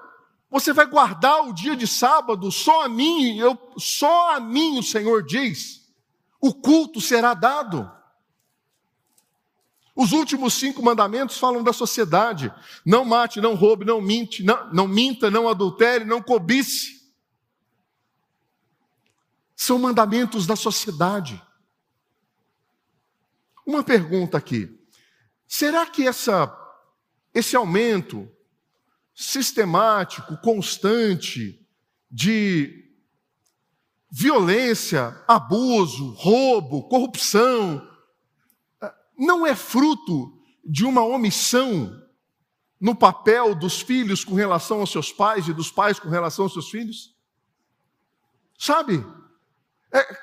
Você 0.49 0.71
vai 0.71 0.85
guardar 0.85 1.45
o 1.45 1.53
dia 1.53 1.75
de 1.75 1.85
sábado 1.85 2.49
só 2.51 2.85
a 2.85 2.89
mim, 2.89 3.37
eu 3.37 3.57
só 3.77 4.35
a 4.35 4.39
mim 4.39 4.79
o 4.79 4.83
Senhor 4.83 5.23
diz. 5.23 5.85
O 6.39 6.53
culto 6.53 7.01
será 7.01 7.33
dado. 7.33 7.91
Os 9.93 10.11
últimos 10.11 10.53
cinco 10.53 10.81
mandamentos 10.81 11.37
falam 11.37 11.63
da 11.63 11.73
sociedade: 11.73 12.53
não 12.85 13.03
mate, 13.03 13.41
não 13.41 13.55
roube, 13.55 13.83
não 13.83 13.99
minte, 13.99 14.43
não, 14.43 14.71
não 14.71 14.87
minta, 14.87 15.29
não 15.29 15.49
adultere, 15.49 16.05
não 16.05 16.21
cobice. 16.21 16.96
São 19.57 19.79
mandamentos 19.79 20.45
da 20.45 20.55
sociedade. 20.55 21.41
Uma 23.65 23.83
pergunta 23.83 24.37
aqui: 24.37 24.69
será 25.47 25.87
que 25.87 26.07
essa, 26.07 26.55
esse 27.33 27.55
aumento 27.55 28.31
sistemático, 29.15 30.37
constante 30.37 31.67
de 32.09 32.87
violência, 34.11 35.23
abuso, 35.27 36.13
roubo, 36.13 36.87
corrupção, 36.87 37.81
não 39.17 39.45
é 39.45 39.55
fruto 39.55 40.39
de 40.63 40.85
uma 40.85 41.03
omissão 41.03 41.99
no 42.79 42.95
papel 42.95 43.55
dos 43.55 43.81
filhos 43.81 44.23
com 44.23 44.35
relação 44.35 44.81
aos 44.81 44.91
seus 44.91 45.11
pais 45.11 45.47
e 45.47 45.53
dos 45.53 45.71
pais 45.71 45.99
com 45.99 46.09
relação 46.09 46.45
aos 46.45 46.53
seus 46.53 46.69
filhos? 46.69 47.17
Sabe? 48.55 49.03
É, 49.91 50.17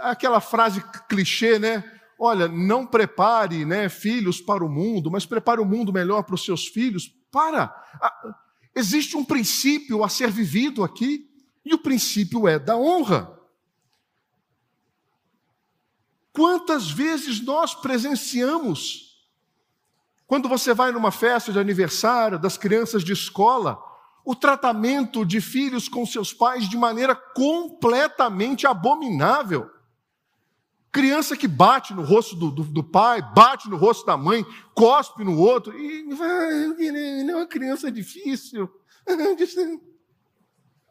aquela 0.00 0.40
frase 0.40 0.82
clichê, 1.08 1.58
né? 1.58 1.84
Olha, 2.18 2.48
não 2.48 2.86
prepare 2.86 3.64
né, 3.64 3.88
filhos 3.88 4.40
para 4.40 4.64
o 4.64 4.68
mundo, 4.68 5.10
mas 5.10 5.24
prepare 5.24 5.60
o 5.60 5.64
mundo 5.64 5.92
melhor 5.92 6.22
para 6.22 6.34
os 6.34 6.44
seus 6.44 6.66
filhos. 6.66 7.14
Para! 7.30 7.74
Existe 8.74 9.16
um 9.16 9.24
princípio 9.24 10.04
a 10.04 10.08
ser 10.08 10.30
vivido 10.30 10.84
aqui, 10.84 11.28
e 11.64 11.74
o 11.74 11.78
princípio 11.78 12.46
é 12.46 12.58
da 12.58 12.76
honra. 12.76 13.38
Quantas 16.32 16.90
vezes 16.90 17.40
nós 17.40 17.74
presenciamos, 17.74 19.26
quando 20.26 20.48
você 20.48 20.72
vai 20.72 20.92
numa 20.92 21.10
festa 21.10 21.52
de 21.52 21.58
aniversário 21.58 22.38
das 22.38 22.56
crianças 22.56 23.02
de 23.02 23.12
escola, 23.12 23.82
o 24.30 24.34
tratamento 24.36 25.26
de 25.26 25.40
filhos 25.40 25.88
com 25.88 26.06
seus 26.06 26.32
pais 26.32 26.68
de 26.68 26.76
maneira 26.76 27.16
completamente 27.16 28.64
abominável. 28.64 29.68
Criança 30.92 31.36
que 31.36 31.48
bate 31.48 31.92
no 31.92 32.04
rosto 32.04 32.36
do, 32.36 32.48
do, 32.48 32.62
do, 32.62 32.84
pai, 32.84 33.20
bate 33.34 33.68
no 33.68 33.76
rosto 33.76 34.06
da 34.06 34.16
mãe, 34.16 34.46
cospe 34.72 35.24
no 35.24 35.36
outro, 35.36 35.76
e 35.76 36.04
não 37.24 37.34
é 37.34 37.36
uma 37.38 37.46
criança 37.46 37.90
difícil. 37.90 38.70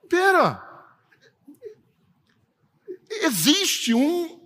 Pera, 0.09 0.91
existe 3.21 3.93
um, 3.93 4.37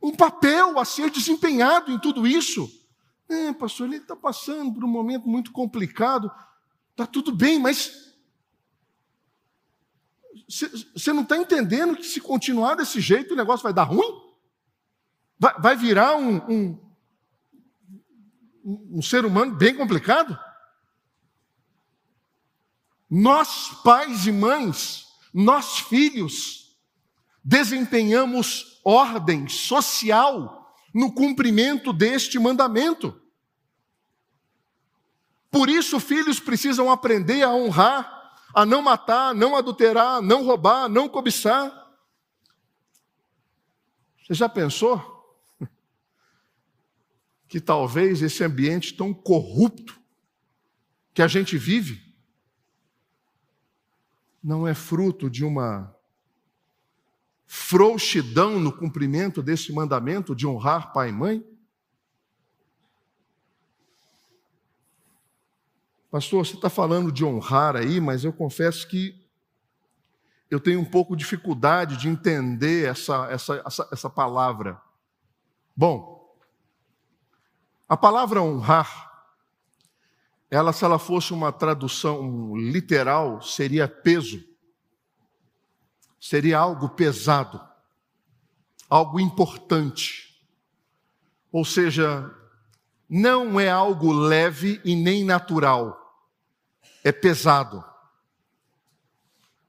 um 0.00 0.14
papel 0.14 0.78
a 0.78 0.84
ser 0.84 1.10
desempenhado 1.10 1.90
em 1.90 1.98
tudo 1.98 2.24
isso. 2.24 2.70
É, 3.28 3.52
pastor, 3.52 3.88
ele 3.88 3.96
está 3.96 4.14
passando 4.14 4.74
por 4.74 4.84
um 4.84 4.88
momento 4.88 5.28
muito 5.28 5.50
complicado. 5.50 6.30
Está 6.92 7.04
tudo 7.04 7.32
bem, 7.32 7.58
mas 7.58 8.01
você 10.48 11.12
não 11.12 11.22
está 11.22 11.36
entendendo 11.36 11.96
que 11.96 12.04
se 12.04 12.20
continuar 12.20 12.74
desse 12.74 13.00
jeito 13.00 13.34
o 13.34 13.36
negócio 13.36 13.62
vai 13.62 13.72
dar 13.72 13.84
ruim? 13.84 14.20
Vai, 15.38 15.60
vai 15.60 15.76
virar 15.76 16.16
um, 16.16 16.36
um, 16.48 16.92
um 18.64 19.02
ser 19.02 19.24
humano 19.24 19.54
bem 19.54 19.74
complicado? 19.74 20.38
Nós, 23.10 23.68
pais 23.84 24.26
e 24.26 24.32
mães, 24.32 25.06
nós, 25.34 25.80
filhos, 25.80 26.78
desempenhamos 27.44 28.80
ordem 28.84 29.48
social 29.48 30.74
no 30.94 31.12
cumprimento 31.12 31.92
deste 31.92 32.38
mandamento. 32.38 33.20
Por 35.50 35.68
isso, 35.68 36.00
filhos 36.00 36.40
precisam 36.40 36.90
aprender 36.90 37.42
a 37.42 37.50
honrar, 37.50 38.21
a 38.54 38.66
não 38.66 38.82
matar, 38.82 39.34
não 39.34 39.56
adulterar, 39.56 40.20
não 40.20 40.44
roubar, 40.44 40.88
não 40.88 41.08
cobiçar. 41.08 41.70
Você 44.22 44.34
já 44.34 44.48
pensou 44.48 45.36
que 47.48 47.60
talvez 47.60 48.22
esse 48.22 48.44
ambiente 48.44 48.94
tão 48.94 49.12
corrupto 49.12 50.00
que 51.14 51.22
a 51.22 51.28
gente 51.28 51.56
vive 51.56 52.12
não 54.42 54.66
é 54.66 54.74
fruto 54.74 55.30
de 55.30 55.44
uma 55.44 55.94
frouxidão 57.46 58.58
no 58.58 58.72
cumprimento 58.72 59.42
desse 59.42 59.72
mandamento 59.72 60.34
de 60.34 60.46
honrar 60.46 60.92
pai 60.92 61.10
e 61.10 61.12
mãe? 61.12 61.51
Pastor, 66.12 66.46
você 66.46 66.54
está 66.54 66.70
falando 66.70 67.10
de 67.10 67.24
honrar 67.24 67.74
aí, 67.74 68.00
mas 68.00 68.22
eu 68.22 68.32
confesso 68.32 68.86
que 68.86 69.20
eu 70.48 70.60
tenho 70.60 70.78
um 70.78 70.84
pouco 70.84 71.16
de 71.16 71.24
dificuldade 71.24 71.96
de 71.96 72.08
entender 72.08 72.88
essa, 72.88 73.26
essa, 73.32 73.62
essa, 73.66 73.88
essa 73.90 74.10
palavra. 74.10 74.80
Bom, 75.74 76.36
a 77.88 77.96
palavra 77.96 78.40
honrar, 78.40 79.10
ela, 80.48 80.72
se 80.72 80.84
ela 80.84 80.98
fosse 81.00 81.32
uma 81.32 81.50
tradução 81.50 82.54
literal, 82.54 83.42
seria 83.42 83.88
peso 83.88 84.52
seria 86.22 86.56
algo 86.56 86.90
pesado, 86.90 87.60
algo 88.88 89.18
importante. 89.18 90.40
Ou 91.50 91.64
seja, 91.64 92.32
não 93.08 93.58
é 93.58 93.68
algo 93.68 94.12
leve 94.12 94.80
e 94.84 94.94
nem 94.94 95.24
natural, 95.24 96.01
é 97.04 97.10
pesado. 97.10 97.84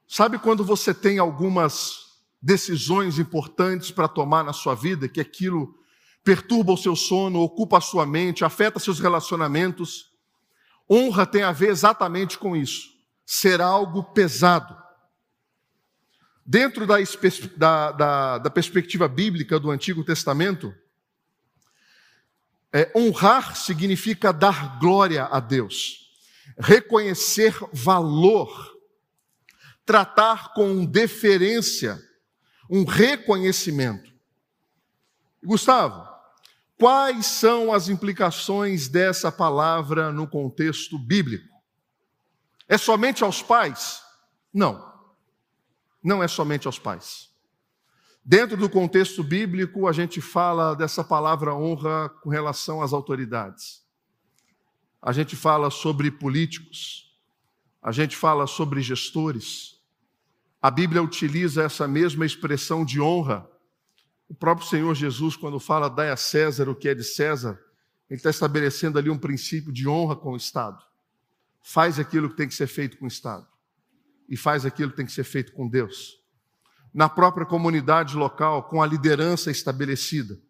Sabe 0.06 0.38
quando 0.38 0.64
você 0.64 0.94
tem 0.94 1.18
algumas 1.18 2.04
decisões 2.40 3.18
importantes 3.18 3.90
para 3.90 4.06
tomar 4.06 4.44
na 4.44 4.52
sua 4.52 4.74
vida, 4.74 5.08
que 5.08 5.20
aquilo 5.20 5.74
perturba 6.22 6.72
o 6.72 6.76
seu 6.76 6.94
sono, 6.94 7.40
ocupa 7.40 7.78
a 7.78 7.80
sua 7.80 8.06
mente, 8.06 8.44
afeta 8.44 8.78
seus 8.78 9.00
relacionamentos? 9.00 10.12
Honra 10.88 11.26
tem 11.26 11.42
a 11.42 11.52
ver 11.52 11.70
exatamente 11.70 12.38
com 12.38 12.54
isso. 12.54 12.90
Ser 13.24 13.60
algo 13.60 14.04
pesado. 14.04 14.76
Dentro 16.46 16.86
da, 16.86 16.96
da, 17.56 17.92
da, 17.92 18.38
da 18.38 18.50
perspectiva 18.50 19.08
bíblica 19.08 19.58
do 19.58 19.70
Antigo 19.70 20.04
Testamento, 20.04 20.74
é, 22.70 22.92
honrar 22.94 23.56
significa 23.56 24.32
dar 24.32 24.78
glória 24.78 25.24
a 25.24 25.40
Deus, 25.40 26.03
reconhecer 26.58 27.56
valor, 27.72 28.78
tratar 29.84 30.54
com 30.54 30.84
deferência, 30.84 31.98
um 32.70 32.84
reconhecimento. 32.84 34.12
Gustavo, 35.42 36.08
quais 36.78 37.26
são 37.26 37.72
as 37.72 37.88
implicações 37.88 38.88
dessa 38.88 39.30
palavra 39.30 40.10
no 40.12 40.26
contexto 40.26 40.98
bíblico? 40.98 41.54
É 42.68 42.78
somente 42.78 43.22
aos 43.22 43.42
pais? 43.42 44.00
Não 44.52 44.94
não 46.04 46.22
é 46.22 46.28
somente 46.28 46.66
aos 46.66 46.78
pais. 46.78 47.30
Dentro 48.22 48.58
do 48.58 48.68
contexto 48.68 49.24
bíblico, 49.24 49.88
a 49.88 49.92
gente 49.92 50.20
fala 50.20 50.74
dessa 50.74 51.02
palavra 51.02 51.54
honra 51.54 52.10
com 52.22 52.28
relação 52.28 52.82
às 52.82 52.92
autoridades. 52.92 53.82
A 55.06 55.12
gente 55.12 55.36
fala 55.36 55.70
sobre 55.70 56.10
políticos, 56.10 57.14
a 57.82 57.92
gente 57.92 58.16
fala 58.16 58.46
sobre 58.46 58.80
gestores. 58.80 59.78
A 60.62 60.70
Bíblia 60.70 61.02
utiliza 61.02 61.62
essa 61.62 61.86
mesma 61.86 62.24
expressão 62.24 62.86
de 62.86 63.02
honra. 63.02 63.46
O 64.26 64.34
próprio 64.34 64.66
Senhor 64.66 64.94
Jesus, 64.94 65.36
quando 65.36 65.60
fala 65.60 65.90
dai 65.90 66.08
a 66.08 66.16
César 66.16 66.70
o 66.70 66.74
que 66.74 66.88
é 66.88 66.94
de 66.94 67.04
César, 67.04 67.62
ele 68.08 68.16
está 68.16 68.30
estabelecendo 68.30 68.98
ali 68.98 69.10
um 69.10 69.18
princípio 69.18 69.70
de 69.70 69.86
honra 69.86 70.16
com 70.16 70.32
o 70.32 70.38
Estado. 70.38 70.82
Faz 71.60 71.98
aquilo 71.98 72.30
que 72.30 72.36
tem 72.36 72.48
que 72.48 72.54
ser 72.54 72.66
feito 72.66 72.96
com 72.96 73.04
o 73.04 73.08
Estado 73.08 73.46
e 74.26 74.38
faz 74.38 74.64
aquilo 74.64 74.90
que 74.90 74.96
tem 74.96 75.04
que 75.04 75.12
ser 75.12 75.24
feito 75.24 75.52
com 75.52 75.68
Deus. 75.68 76.18
Na 76.94 77.10
própria 77.10 77.44
comunidade 77.44 78.16
local, 78.16 78.62
com 78.70 78.82
a 78.82 78.86
liderança 78.86 79.50
estabelecida. 79.50 80.40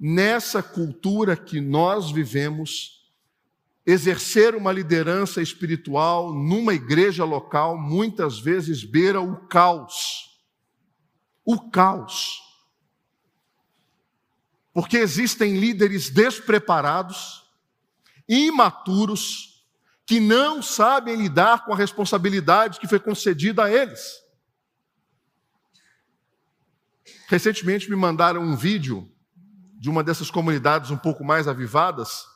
Nessa 0.00 0.64
cultura 0.64 1.36
que 1.36 1.60
nós 1.60 2.10
vivemos, 2.10 2.99
exercer 3.90 4.54
uma 4.54 4.72
liderança 4.72 5.40
espiritual 5.40 6.32
numa 6.32 6.74
igreja 6.74 7.24
local 7.24 7.78
muitas 7.78 8.38
vezes 8.38 8.84
beira 8.84 9.20
o 9.20 9.46
caos. 9.48 10.38
O 11.44 11.70
caos. 11.70 12.40
Porque 14.72 14.98
existem 14.98 15.58
líderes 15.58 16.10
despreparados, 16.10 17.42
imaturos, 18.28 19.66
que 20.06 20.20
não 20.20 20.62
sabem 20.62 21.16
lidar 21.16 21.64
com 21.64 21.72
a 21.72 21.76
responsabilidade 21.76 22.78
que 22.78 22.88
foi 22.88 23.00
concedida 23.00 23.64
a 23.64 23.70
eles. 23.70 24.20
Recentemente 27.28 27.88
me 27.88 27.96
mandaram 27.96 28.42
um 28.42 28.56
vídeo 28.56 29.08
de 29.78 29.88
uma 29.88 30.02
dessas 30.04 30.30
comunidades 30.30 30.90
um 30.90 30.96
pouco 30.96 31.24
mais 31.24 31.48
avivadas, 31.48 32.26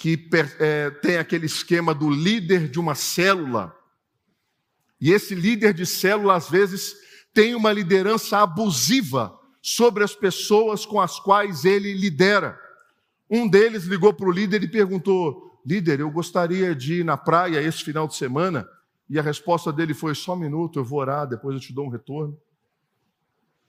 que 0.00 0.18
é, 0.58 0.88
tem 0.88 1.18
aquele 1.18 1.44
esquema 1.44 1.94
do 1.94 2.08
líder 2.08 2.70
de 2.70 2.80
uma 2.80 2.94
célula. 2.94 3.76
E 4.98 5.12
esse 5.12 5.34
líder 5.34 5.74
de 5.74 5.84
célula, 5.84 6.36
às 6.36 6.48
vezes, 6.48 6.96
tem 7.34 7.54
uma 7.54 7.70
liderança 7.70 8.38
abusiva 8.38 9.38
sobre 9.60 10.02
as 10.02 10.14
pessoas 10.14 10.86
com 10.86 10.98
as 10.98 11.20
quais 11.20 11.66
ele 11.66 11.92
lidera. 11.92 12.58
Um 13.28 13.46
deles 13.46 13.84
ligou 13.84 14.14
para 14.14 14.26
o 14.26 14.32
líder 14.32 14.62
e 14.62 14.68
perguntou: 14.68 15.60
Líder, 15.66 16.00
eu 16.00 16.10
gostaria 16.10 16.74
de 16.74 17.00
ir 17.00 17.04
na 17.04 17.18
praia 17.18 17.60
esse 17.60 17.84
final 17.84 18.08
de 18.08 18.16
semana. 18.16 18.66
E 19.06 19.18
a 19.18 19.22
resposta 19.22 19.70
dele 19.70 19.92
foi: 19.92 20.14
Só 20.14 20.32
um 20.32 20.38
minuto, 20.38 20.78
eu 20.78 20.84
vou 20.84 21.00
orar, 21.00 21.28
depois 21.28 21.54
eu 21.54 21.60
te 21.60 21.74
dou 21.74 21.84
um 21.84 21.90
retorno. 21.90 22.40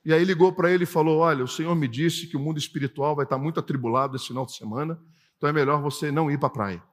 E 0.06 0.14
aí 0.14 0.24
ligou 0.24 0.54
para 0.54 0.72
ele 0.72 0.86
e 0.86 0.88
falou: 0.88 1.20
Olha, 1.20 1.44
o 1.44 1.48
Senhor 1.48 1.76
me 1.76 1.90
disse 1.90 2.26
que 2.26 2.38
o 2.38 2.40
mundo 2.40 2.58
espiritual 2.58 3.18
vai 3.18 3.26
estar 3.26 3.38
muito 3.38 3.60
atribulado 3.60 4.16
esse 4.16 4.28
final 4.28 4.46
de 4.46 4.56
semana, 4.56 4.98
então 5.42 5.50
é 5.50 5.54
melhor 5.54 5.82
você 5.82 6.12
não 6.12 6.30
ir 6.30 6.38
para 6.38 6.50
a 6.50 6.52
praia. 6.52 6.84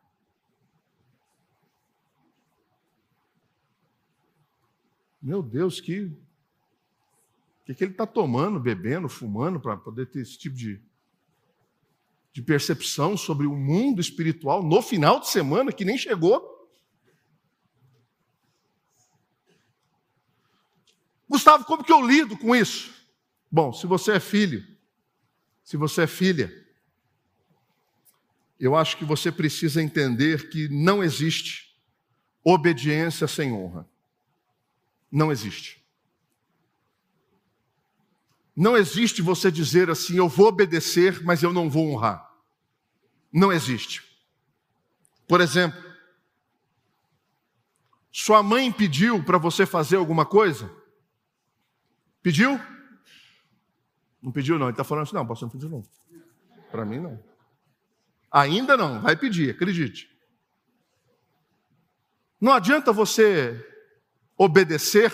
Meu 5.20 5.42
Deus, 5.42 5.82
que. 5.82 6.10
Que, 7.66 7.74
que 7.74 7.84
ele 7.84 7.92
está 7.92 8.06
tomando, 8.06 8.58
bebendo, 8.58 9.06
fumando, 9.06 9.60
para 9.60 9.76
poder 9.76 10.06
ter 10.06 10.22
esse 10.22 10.38
tipo 10.38 10.56
de, 10.56 10.80
de 12.32 12.40
percepção 12.40 13.18
sobre 13.18 13.46
o 13.46 13.54
mundo 13.54 14.00
espiritual 14.00 14.62
no 14.62 14.80
final 14.80 15.20
de 15.20 15.28
semana 15.28 15.70
que 15.70 15.84
nem 15.84 15.98
chegou? 15.98 16.42
Gustavo, 21.28 21.66
como 21.66 21.84
que 21.84 21.92
eu 21.92 22.00
lido 22.00 22.34
com 22.38 22.56
isso? 22.56 22.94
Bom, 23.52 23.74
se 23.74 23.86
você 23.86 24.12
é 24.12 24.20
filho, 24.20 24.66
se 25.62 25.76
você 25.76 26.04
é 26.04 26.06
filha, 26.06 26.57
eu 28.58 28.74
acho 28.74 28.96
que 28.96 29.04
você 29.04 29.30
precisa 29.30 29.82
entender 29.82 30.48
que 30.50 30.68
não 30.68 31.02
existe 31.02 31.76
obediência 32.42 33.28
sem 33.28 33.52
honra. 33.52 33.88
Não 35.10 35.30
existe. 35.30 35.84
Não 38.56 38.76
existe 38.76 39.22
você 39.22 39.52
dizer 39.52 39.88
assim, 39.88 40.16
eu 40.16 40.28
vou 40.28 40.48
obedecer, 40.48 41.22
mas 41.22 41.42
eu 41.42 41.52
não 41.52 41.70
vou 41.70 41.88
honrar. 41.92 42.28
Não 43.32 43.52
existe. 43.52 44.02
Por 45.28 45.40
exemplo, 45.40 45.80
sua 48.10 48.42
mãe 48.42 48.72
pediu 48.72 49.22
para 49.22 49.38
você 49.38 49.64
fazer 49.64 49.96
alguma 49.96 50.26
coisa? 50.26 50.68
Pediu? 52.20 52.58
Não 54.20 54.32
pediu, 54.32 54.58
não. 54.58 54.66
Ele 54.66 54.72
está 54.72 54.82
falando 54.82 55.04
assim, 55.04 55.14
não, 55.14 55.26
pastor, 55.26 55.46
não 55.46 55.52
pediu, 55.52 55.68
não. 55.68 55.82
Para 56.70 56.84
mim, 56.84 56.98
não. 56.98 57.27
Ainda 58.30 58.76
não, 58.76 59.00
vai 59.00 59.16
pedir, 59.16 59.50
acredite. 59.50 60.08
Não 62.40 62.52
adianta 62.52 62.92
você 62.92 63.64
obedecer. 64.36 65.12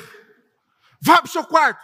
Vá 1.00 1.18
para 1.18 1.26
o 1.26 1.30
seu 1.30 1.44
quarto. 1.44 1.82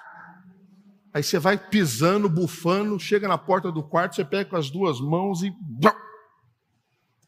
Aí 1.12 1.22
você 1.22 1.38
vai 1.38 1.58
pisando, 1.58 2.28
bufando, 2.28 2.98
chega 2.98 3.26
na 3.26 3.38
porta 3.38 3.72
do 3.72 3.82
quarto, 3.82 4.14
você 4.14 4.24
pega 4.24 4.50
com 4.50 4.56
as 4.56 4.70
duas 4.70 5.00
mãos 5.00 5.42
e 5.42 5.52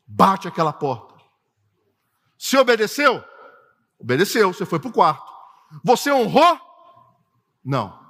bate 0.07 0.47
aquela 0.47 0.73
porta. 0.73 1.15
Se 2.38 2.57
obedeceu? 2.57 3.25
Obedeceu, 3.99 4.53
você 4.53 4.67
foi 4.67 4.79
para 4.79 4.91
o 4.91 4.93
quarto. 4.93 5.33
Você 5.85 6.12
honrou? 6.12 6.61
Não. 7.65 8.01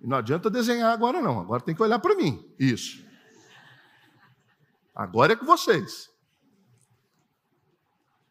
Não 0.00 0.16
adianta 0.16 0.48
desenhar 0.48 0.92
agora, 0.92 1.20
não. 1.20 1.40
Agora 1.40 1.62
tem 1.62 1.74
que 1.74 1.82
olhar 1.82 1.98
para 1.98 2.14
mim. 2.14 2.42
Isso. 2.58 3.04
Agora 4.94 5.32
é 5.32 5.36
com 5.36 5.46
vocês. 5.46 6.10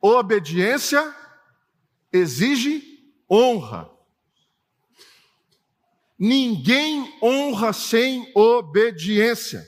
Obediência 0.01 1.15
exige 2.11 3.13
honra. 3.29 3.89
Ninguém 6.17 7.17
honra 7.21 7.71
sem 7.71 8.31
obediência. 8.35 9.65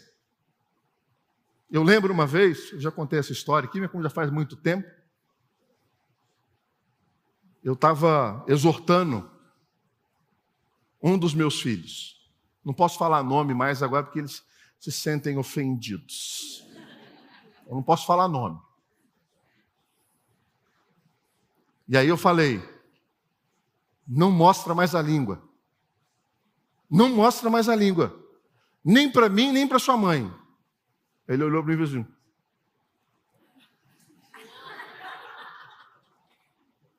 Eu 1.69 1.83
lembro 1.83 2.13
uma 2.13 2.27
vez, 2.27 2.73
eu 2.73 2.81
já 2.81 2.91
contei 2.91 3.19
essa 3.19 3.31
história 3.31 3.67
aqui, 3.67 3.79
mas 3.79 3.89
como 3.89 4.03
já 4.03 4.09
faz 4.09 4.29
muito 4.29 4.57
tempo, 4.57 4.85
eu 7.63 7.73
estava 7.73 8.43
exortando 8.47 9.31
um 11.01 11.17
dos 11.17 11.33
meus 11.33 11.61
filhos. 11.61 12.29
Não 12.63 12.73
posso 12.73 12.97
falar 12.97 13.23
nome 13.23 13.53
mais 13.53 13.81
agora 13.81 14.03
porque 14.03 14.19
eles 14.19 14.43
se 14.79 14.91
sentem 14.91 15.37
ofendidos. 15.37 16.63
Eu 17.71 17.75
não 17.75 17.83
posso 17.83 18.05
falar 18.05 18.27
nome. 18.27 18.59
E 21.87 21.95
aí 21.95 22.05
eu 22.05 22.17
falei: 22.17 22.61
não 24.05 24.29
mostra 24.29 24.75
mais 24.75 24.93
a 24.93 25.01
língua. 25.01 25.41
Não 26.89 27.07
mostra 27.07 27.49
mais 27.49 27.69
a 27.69 27.75
língua. 27.75 28.13
Nem 28.83 29.09
para 29.09 29.29
mim, 29.29 29.53
nem 29.53 29.65
para 29.65 29.79
sua 29.79 29.95
mãe. 29.95 30.29
Ele 31.25 31.45
olhou 31.45 31.63
para 31.63 31.73
mim 31.73 31.81
e 31.81 31.87
fez 31.87 31.95
assim. 31.95 32.13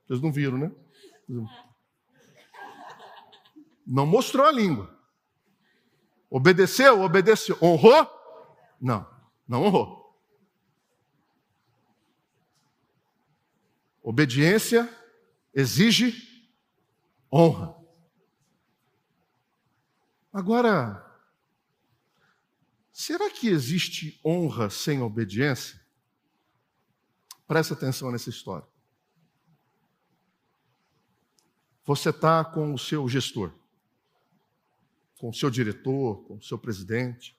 Vocês 0.07 0.23
não 0.23 0.33
viram, 0.33 0.57
né? 0.57 0.73
Não 3.87 4.07
mostrou 4.07 4.47
a 4.47 4.51
língua. 4.51 4.99
Obedeceu? 6.31 7.03
Obedeceu. 7.03 7.59
Honrou? 7.61 8.09
Não, 8.81 9.07
não 9.47 9.65
honrou. 9.65 10.02
Obediência 14.03 14.89
exige 15.55 16.47
honra. 17.33 17.77
Agora, 20.33 21.05
será 22.93 23.31
que 23.31 23.49
existe 23.49 24.21
honra 24.25 24.71
sem 24.71 25.01
obediência? 25.01 25.81
Presta 27.47 27.75
atenção 27.75 28.11
nessa 28.11 28.31
história. 28.31 28.67
Você 31.85 32.11
está 32.11 32.45
com 32.45 32.73
o 32.73 32.79
seu 32.79 33.09
gestor 33.09 33.53
com 35.23 35.29
o 35.29 35.33
seu 35.33 35.49
diretor, 35.49 36.25
com 36.25 36.35
o 36.35 36.43
seu 36.43 36.59
presidente. 36.59 37.39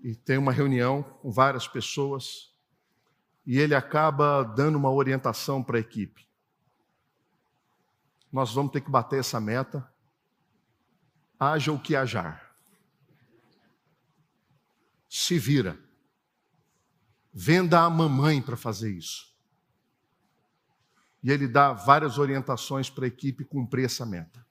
E 0.00 0.16
tem 0.16 0.36
uma 0.36 0.50
reunião 0.50 1.00
com 1.00 1.30
várias 1.30 1.68
pessoas 1.68 2.49
e 3.46 3.58
ele 3.58 3.74
acaba 3.74 4.42
dando 4.42 4.76
uma 4.76 4.90
orientação 4.90 5.62
para 5.62 5.76
a 5.76 5.80
equipe. 5.80 6.28
Nós 8.32 8.52
vamos 8.52 8.72
ter 8.72 8.80
que 8.80 8.90
bater 8.90 9.18
essa 9.18 9.40
meta, 9.40 9.92
haja 11.38 11.72
o 11.72 11.80
que 11.80 11.96
hajar. 11.96 12.54
Se 15.08 15.38
vira. 15.38 15.78
Venda 17.32 17.80
a 17.80 17.90
mamãe 17.90 18.40
para 18.40 18.56
fazer 18.56 18.92
isso. 18.92 19.30
E 21.22 21.30
ele 21.30 21.46
dá 21.46 21.72
várias 21.72 22.18
orientações 22.18 22.88
para 22.88 23.04
a 23.04 23.08
equipe 23.08 23.44
cumprir 23.44 23.84
essa 23.84 24.06
meta. 24.06 24.44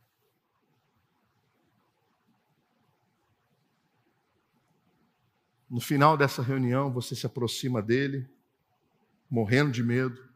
No 5.69 5.79
final 5.79 6.17
dessa 6.17 6.41
reunião, 6.41 6.91
você 6.91 7.15
se 7.15 7.25
aproxima 7.25 7.81
dele, 7.81 8.27
morrendo 9.29 9.71
de 9.71 9.83
medo, 9.83 10.27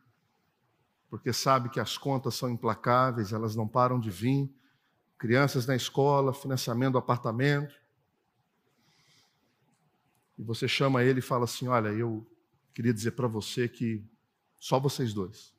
porque 1.09 1.31
sabe 1.31 1.69
que 1.69 1.79
as 1.79 1.97
contas 1.97 2.35
são 2.35 2.49
implacáveis, 2.49 3.33
elas 3.33 3.55
não 3.55 3.67
param 3.67 3.99
de 3.99 4.09
vir. 4.09 4.53
Crianças 5.17 5.65
na 5.65 5.75
escola, 5.75 6.33
financiamento 6.33 6.93
do 6.93 6.97
apartamento. 6.97 7.73
E 10.37 10.43
você 10.43 10.67
chama 10.67 11.03
ele 11.03 11.19
e 11.19 11.21
fala 11.21 11.45
assim: 11.45 11.67
Olha, 11.67 11.89
eu 11.89 12.27
queria 12.73 12.93
dizer 12.93 13.11
para 13.11 13.27
você 13.27 13.69
que 13.69 14.03
só 14.57 14.79
vocês 14.79 15.13
dois, 15.13 15.53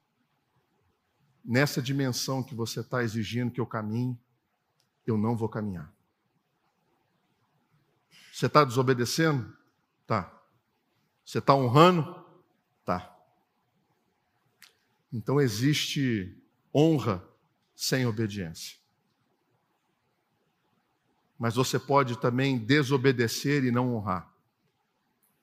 nessa 1.45 1.81
dimensão 1.81 2.43
que 2.43 2.55
você 2.55 2.81
está 2.81 3.03
exigindo 3.03 3.53
que 3.53 3.61
eu 3.61 3.67
caminhe, 3.67 4.19
eu 5.07 5.17
não 5.17 5.37
vou 5.37 5.49
caminhar. 5.49 5.93
Você 8.33 8.47
está 8.47 8.65
desobedecendo? 8.65 9.57
Tá. 10.07 10.37
Você 11.25 11.39
está 11.39 11.55
honrando? 11.55 12.25
Tá. 12.85 13.14
Então 15.15 15.41
existe 15.41 16.37
honra 16.75 17.25
sem 17.73 18.05
obediência. 18.05 18.77
Mas 21.39 21.55
você 21.55 21.79
pode 21.79 22.19
também 22.19 22.59
desobedecer 22.59 23.63
e 23.63 23.71
não 23.71 23.95
honrar. 23.95 24.29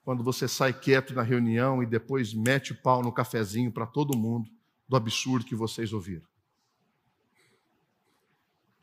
Quando 0.04 0.26
você 0.26 0.46
sai 0.46 0.78
quieto 0.78 1.14
na 1.14 1.22
reunião 1.22 1.82
e 1.82 1.86
depois 1.86 2.34
mete 2.34 2.74
o 2.74 2.82
pau 2.82 3.02
no 3.02 3.14
cafezinho 3.14 3.72
para 3.72 3.86
todo 3.88 4.18
mundo 4.18 4.50
do 4.90 4.98
absurdo 4.98 5.46
que 5.46 5.56
vocês 5.56 5.94
ouviram. 5.94 6.28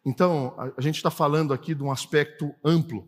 Então, 0.02 0.54
a, 0.74 0.80
gente 0.80 0.96
está 0.96 1.10
falando 1.10 1.52
aqui 1.52 1.74
de 1.74 1.82
um 1.82 1.92
aspecto 1.92 2.54
amplo 2.64 3.06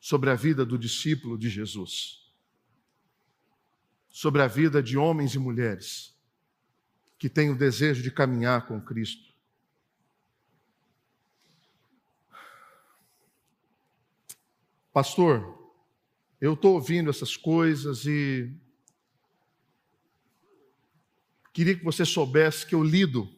sobre 0.00 0.28
a 0.28 0.34
vida 0.34 0.66
do 0.66 0.76
discípulo 0.76 1.38
de 1.38 1.48
Jesus, 1.48 2.32
sobre 4.08 4.42
a 4.42 4.48
vida 4.48 4.82
de 4.82 4.98
homens 4.98 5.36
e 5.36 5.38
mulheres 5.38 6.17
que 7.18 7.28
têm 7.28 7.50
o 7.50 7.58
desejo 7.58 8.02
de 8.02 8.10
caminhar 8.10 8.66
com 8.66 8.80
Cristo. 8.80 9.28
Pastor, 14.92 15.56
eu 16.40 16.54
estou 16.54 16.74
ouvindo 16.74 17.10
essas 17.10 17.36
coisas 17.36 18.04
e 18.06 18.52
queria 21.52 21.76
que 21.76 21.84
você 21.84 22.04
soubesse 22.04 22.64
que 22.64 22.74
eu 22.74 22.82
lido 22.82 23.28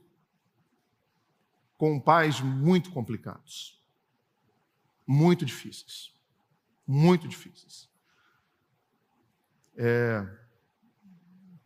com 1.77 1.99
pais 1.99 2.40
muito 2.40 2.90
complicados, 2.90 3.83
muito 5.07 5.47
difíceis, 5.47 6.14
muito 6.87 7.27
difíceis. 7.27 7.88
É, 9.75 10.27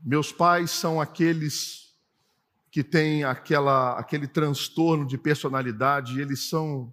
meus 0.01 0.31
pais 0.31 0.71
são 0.71 1.01
aqueles 1.01 1.84
que 2.75 2.83
têm 2.83 3.23
aquela, 3.23 3.97
aquele 3.97 4.27
transtorno 4.27 5.07
de 5.07 5.17
personalidade, 5.17 6.21
eles 6.21 6.49
são. 6.49 6.93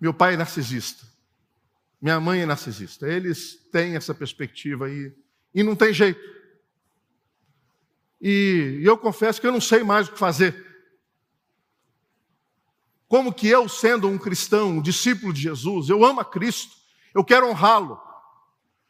Meu 0.00 0.14
pai 0.14 0.32
é 0.32 0.36
narcisista, 0.38 1.04
minha 2.00 2.18
mãe 2.18 2.40
é 2.40 2.46
narcisista, 2.46 3.06
eles 3.06 3.68
têm 3.70 3.96
essa 3.96 4.14
perspectiva 4.14 4.86
aí, 4.86 5.14
e 5.54 5.62
não 5.62 5.76
tem 5.76 5.92
jeito. 5.92 6.18
E, 8.18 8.78
e 8.80 8.84
eu 8.86 8.96
confesso 8.96 9.38
que 9.38 9.46
eu 9.46 9.52
não 9.52 9.60
sei 9.60 9.84
mais 9.84 10.08
o 10.08 10.12
que 10.12 10.18
fazer. 10.18 10.66
Como 13.08 13.30
que 13.30 13.46
eu, 13.46 13.68
sendo 13.68 14.08
um 14.08 14.16
cristão, 14.16 14.70
um 14.78 14.80
discípulo 14.80 15.34
de 15.34 15.42
Jesus, 15.42 15.90
eu 15.90 16.02
amo 16.02 16.20
a 16.20 16.24
Cristo, 16.24 16.74
eu 17.12 17.22
quero 17.22 17.46
honrá-lo, 17.46 18.00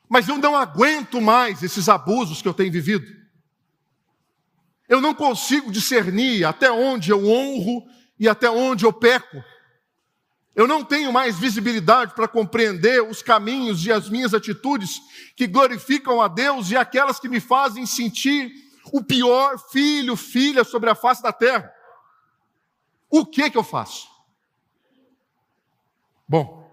mas 0.09 0.29
eu 0.29 0.39
não 0.39 0.55
aguento 0.55 1.21
mais 1.21 1.61
esses 1.61 1.89
abusos 1.89 2.41
que 2.41 2.47
eu 2.47 2.55
tenho 2.55 2.71
vivido. 2.71 3.05
Eu 4.89 5.01
não 5.01 5.15
consigo 5.15 5.71
discernir 5.71 6.45
até 6.45 6.71
onde 6.71 7.11
eu 7.11 7.29
honro 7.29 7.87
e 8.19 8.29
até 8.29 8.49
onde 8.49 8.85
eu 8.85 8.93
peco. 8.93 9.45
Eu 10.57 10.67
não 10.67 10.83
tenho 10.83 11.13
mais 11.13 11.39
visibilidade 11.39 12.15
para 12.15 12.27
compreender 12.27 13.01
os 13.03 13.23
caminhos 13.23 13.85
e 13.85 13.93
as 13.93 14.09
minhas 14.09 14.35
atitudes 14.35 15.01
que 15.37 15.47
glorificam 15.47 16.21
a 16.21 16.27
Deus 16.27 16.71
e 16.71 16.77
aquelas 16.77 17.21
que 17.21 17.29
me 17.29 17.39
fazem 17.39 17.87
sentir 17.87 18.51
o 18.93 19.05
pior 19.05 19.59
filho, 19.71 20.17
filha 20.17 20.65
sobre 20.65 20.91
a 20.91 20.95
face 20.95 21.23
da 21.23 21.33
terra. 21.33 21.73
O 23.11 23.25
que 23.25 23.51
que 23.51 23.59
eu 23.59 23.63
faço? 23.63 24.09
Bom, 26.27 26.69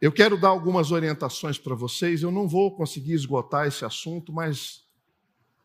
eu 0.00 0.10
quero 0.10 0.40
dar 0.40 0.48
algumas 0.48 0.90
orientações 0.92 1.58
para 1.58 1.74
vocês. 1.74 2.22
Eu 2.22 2.30
não 2.30 2.48
vou 2.48 2.74
conseguir 2.74 3.12
esgotar 3.12 3.66
esse 3.66 3.84
assunto, 3.84 4.32
mas 4.32 4.82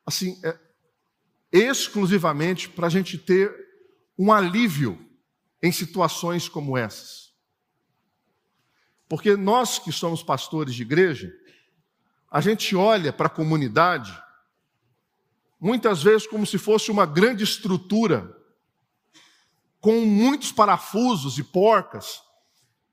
assim, 0.05 0.39
é 0.43 0.59
exclusivamente 1.51 2.69
para 2.69 2.87
a 2.87 2.89
gente 2.89 3.17
ter 3.17 3.53
um 4.17 4.31
alívio 4.31 4.99
em 5.61 5.71
situações 5.71 6.47
como 6.47 6.77
essas. 6.77 7.33
Porque 9.07 9.35
nós 9.35 9.79
que 9.79 9.91
somos 9.91 10.23
pastores 10.23 10.75
de 10.75 10.81
igreja, 10.81 11.33
a 12.29 12.41
gente 12.41 12.75
olha 12.75 13.13
para 13.13 13.27
a 13.27 13.29
comunidade 13.29 14.15
muitas 15.59 16.03
vezes 16.03 16.27
como 16.27 16.45
se 16.45 16.57
fosse 16.57 16.91
uma 16.91 17.05
grande 17.05 17.43
estrutura 17.43 18.35
com 19.79 20.01
muitos 20.01 20.51
parafusos 20.51 21.37
e 21.37 21.43
porcas, 21.43 22.21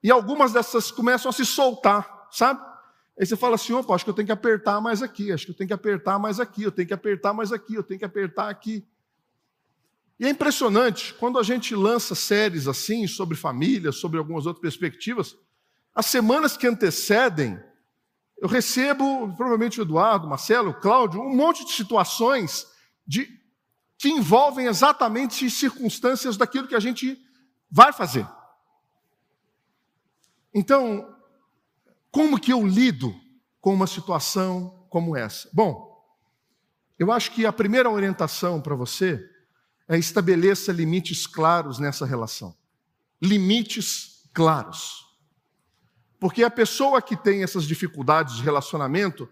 e 0.03 0.11
algumas 0.11 0.53
dessas 0.53 0.90
começam 0.90 1.29
a 1.29 1.33
se 1.33 1.44
soltar, 1.44 2.29
sabe? 2.31 2.72
Aí 3.18 3.27
você 3.27 3.37
fala 3.37 3.57
assim: 3.57 3.72
opa, 3.72 3.94
acho 3.94 4.05
que 4.05 4.11
eu 4.11 4.14
tenho 4.14 4.27
que 4.27 4.33
apertar 4.33 4.81
mais 4.81 5.03
aqui, 5.03 5.33
acho 5.33 5.46
que 5.46 5.53
eu 5.53 5.57
tenho 5.57 5.68
que 5.68 5.75
apertar 5.75 6.18
mais 6.18 6.40
aqui, 6.40 6.62
eu 6.62 6.72
tenho 6.72 6.88
que 6.88 6.94
apertar 6.94 7.33
mais 7.33 7.53
aqui, 7.53 7.75
eu 7.75 7.83
tenho 7.83 7.98
que 7.98 8.05
apertar 8.05 8.48
aqui. 8.48 8.87
E 10.18 10.27
é 10.27 10.31
impressionante, 10.31 11.14
quando 11.14 11.38
a 11.38 11.42
gente 11.42 11.75
lança 11.75 12.14
séries 12.14 12.68
assim, 12.68 13.07
sobre 13.07 13.37
família, 13.37 13.90
sobre 13.90 14.18
algumas 14.18 14.46
outras 14.46 14.62
perspectivas, 14.62 15.37
as 15.94 16.07
semanas 16.07 16.57
que 16.57 16.66
antecedem, 16.66 17.59
eu 18.38 18.48
recebo, 18.48 19.35
provavelmente 19.37 19.81
o 19.81 19.83
Eduardo, 19.83 20.29
Marcelo, 20.29 20.70
o 20.70 20.81
Cláudio, 20.81 21.20
um 21.20 21.37
monte 21.37 21.64
de 21.64 21.72
situações 21.72 22.66
de 23.07 23.29
que 23.98 24.09
envolvem 24.09 24.66
exatamente 24.66 25.48
circunstâncias 25.51 26.37
daquilo 26.37 26.66
que 26.66 26.75
a 26.75 26.81
gente 26.81 27.20
vai 27.70 27.92
fazer. 27.92 28.27
Então, 30.55 31.16
como 32.12 32.38
que 32.38 32.53
eu 32.53 32.64
lido 32.66 33.18
com 33.59 33.72
uma 33.72 33.87
situação 33.87 34.87
como 34.90 35.16
essa? 35.16 35.48
Bom, 35.51 35.90
eu 36.98 37.11
acho 37.11 37.33
que 37.33 37.46
a 37.46 37.53
primeira 37.53 37.90
orientação 37.90 38.61
para 38.61 38.75
você 38.75 39.18
é 39.88 39.98
estabeleça 39.98 40.70
limites 40.70 41.27
claros 41.27 41.79
nessa 41.79 42.05
relação. 42.05 42.55
Limites 43.20 44.29
claros. 44.35 45.07
Porque 46.20 46.44
a 46.44 46.51
pessoa 46.51 47.01
que 47.01 47.16
tem 47.16 47.42
essas 47.42 47.64
dificuldades 47.64 48.37
de 48.37 48.42
relacionamento, 48.42 49.27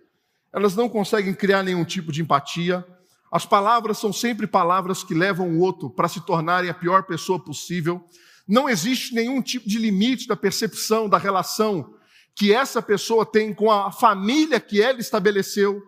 elas 0.50 0.74
não 0.74 0.88
conseguem 0.88 1.34
criar 1.34 1.62
nenhum 1.62 1.84
tipo 1.84 2.10
de 2.10 2.22
empatia, 2.22 2.84
as 3.30 3.44
palavras 3.44 3.98
são 3.98 4.12
sempre 4.12 4.46
palavras 4.46 5.04
que 5.04 5.14
levam 5.14 5.50
o 5.50 5.60
outro 5.60 5.90
para 5.90 6.08
se 6.08 6.20
tornarem 6.22 6.70
a 6.70 6.74
pior 6.74 7.04
pessoa 7.04 7.38
possível. 7.38 8.02
Não 8.48 8.68
existe 8.68 9.14
nenhum 9.14 9.40
tipo 9.40 9.68
de 9.68 9.78
limite 9.78 10.26
da 10.26 10.34
percepção, 10.34 11.08
da 11.08 11.18
relação 11.18 11.94
que 12.34 12.52
essa 12.52 12.80
pessoa 12.80 13.26
tem 13.26 13.52
com 13.52 13.70
a 13.70 13.90
família 13.92 14.60
que 14.60 14.80
ela 14.80 15.00
estabeleceu, 15.00 15.82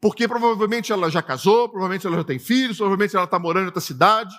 porque 0.00 0.26
provavelmente 0.26 0.92
ela 0.92 1.10
já 1.10 1.22
casou, 1.22 1.68
provavelmente 1.68 2.06
ela 2.06 2.16
já 2.16 2.24
tem 2.24 2.38
filhos, 2.38 2.76
provavelmente 2.76 3.14
ela 3.14 3.24
está 3.24 3.38
morando 3.38 3.64
em 3.64 3.66
outra 3.66 3.80
cidade. 3.80 4.34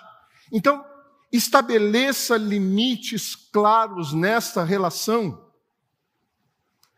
Então, 0.52 0.84
estabeleça 1.32 2.36
limites 2.36 3.34
claros 3.34 4.12
nessa 4.12 4.62
relação. 4.62 5.42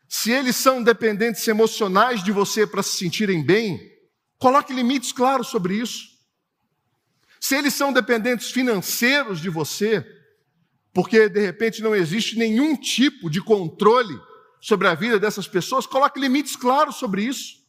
Se 0.08 0.30
eles 0.30 0.56
são 0.56 0.82
dependentes 0.82 1.46
emocionais 1.46 2.22
de 2.22 2.32
você 2.32 2.66
para 2.66 2.82
se 2.82 2.96
sentirem 2.96 3.44
bem, 3.44 3.96
Coloque 4.38 4.72
limites 4.72 5.12
claros 5.12 5.48
sobre 5.48 5.76
isso. 5.76 6.08
Se 7.40 7.56
eles 7.56 7.74
são 7.74 7.92
dependentes 7.92 8.50
financeiros 8.50 9.40
de 9.40 9.48
você, 9.48 10.04
porque 10.92 11.28
de 11.28 11.40
repente 11.40 11.82
não 11.82 11.94
existe 11.94 12.36
nenhum 12.36 12.76
tipo 12.76 13.30
de 13.30 13.40
controle 13.40 14.18
sobre 14.66 14.88
a 14.88 14.96
vida 14.96 15.16
dessas 15.16 15.46
pessoas, 15.46 15.87
coloque 15.87 16.18
limites 16.18 16.57
claros 16.57 16.96
sobre 16.96 17.22
isso. 17.22 17.64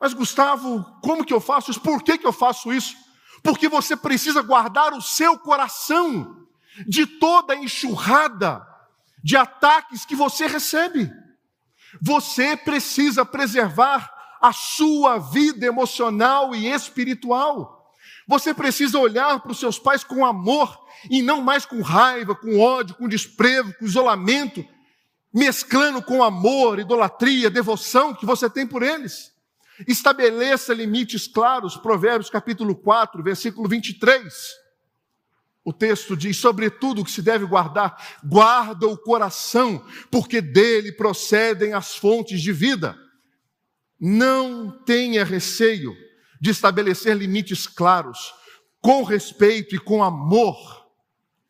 Mas, 0.00 0.14
Gustavo, 0.14 0.82
como 1.02 1.26
que 1.26 1.34
eu 1.34 1.42
faço 1.42 1.70
isso? 1.70 1.82
Por 1.82 2.02
que, 2.02 2.16
que 2.16 2.26
eu 2.26 2.32
faço 2.32 2.72
isso? 2.72 2.96
Porque 3.42 3.68
você 3.68 3.94
precisa 3.94 4.40
guardar 4.40 4.94
o 4.94 5.02
seu 5.02 5.38
coração 5.38 6.46
de 6.86 7.04
toda 7.04 7.52
a 7.52 7.56
enxurrada 7.56 8.66
de 9.22 9.36
ataques 9.36 10.06
que 10.06 10.16
você 10.16 10.46
recebe. 10.46 11.12
Você 12.00 12.56
precisa 12.56 13.22
preservar 13.22 14.10
a 14.40 14.54
sua 14.54 15.18
vida 15.18 15.66
emocional 15.66 16.54
e 16.54 16.66
espiritual. 16.66 17.92
Você 18.26 18.54
precisa 18.54 18.98
olhar 18.98 19.38
para 19.40 19.52
os 19.52 19.60
seus 19.60 19.78
pais 19.78 20.02
com 20.02 20.24
amor 20.24 20.82
e 21.10 21.20
não 21.20 21.42
mais 21.42 21.66
com 21.66 21.82
raiva, 21.82 22.34
com 22.34 22.58
ódio, 22.58 22.94
com 22.94 23.06
desprezo, 23.06 23.74
com 23.78 23.84
isolamento, 23.84 24.64
mesclando 25.38 26.02
com 26.02 26.20
amor, 26.20 26.80
idolatria, 26.80 27.48
devoção 27.48 28.12
que 28.12 28.26
você 28.26 28.50
tem 28.50 28.66
por 28.66 28.82
eles. 28.82 29.32
Estabeleça 29.86 30.74
limites 30.74 31.28
claros, 31.28 31.76
Provérbios 31.76 32.28
capítulo 32.28 32.74
4, 32.74 33.22
versículo 33.22 33.68
23. 33.68 34.34
O 35.64 35.72
texto 35.72 36.16
diz: 36.16 36.36
sobretudo 36.36 37.02
o 37.02 37.04
que 37.04 37.10
se 37.12 37.22
deve 37.22 37.46
guardar, 37.46 38.18
guarda 38.24 38.88
o 38.88 38.98
coração, 38.98 39.86
porque 40.10 40.40
dele 40.40 40.90
procedem 40.90 41.72
as 41.72 41.94
fontes 41.94 42.42
de 42.42 42.52
vida. 42.52 42.98
Não 44.00 44.82
tenha 44.84 45.24
receio 45.24 45.94
de 46.40 46.50
estabelecer 46.50 47.16
limites 47.16 47.68
claros, 47.68 48.34
com 48.80 49.04
respeito 49.04 49.76
e 49.76 49.78
com 49.78 50.02
amor 50.02 50.56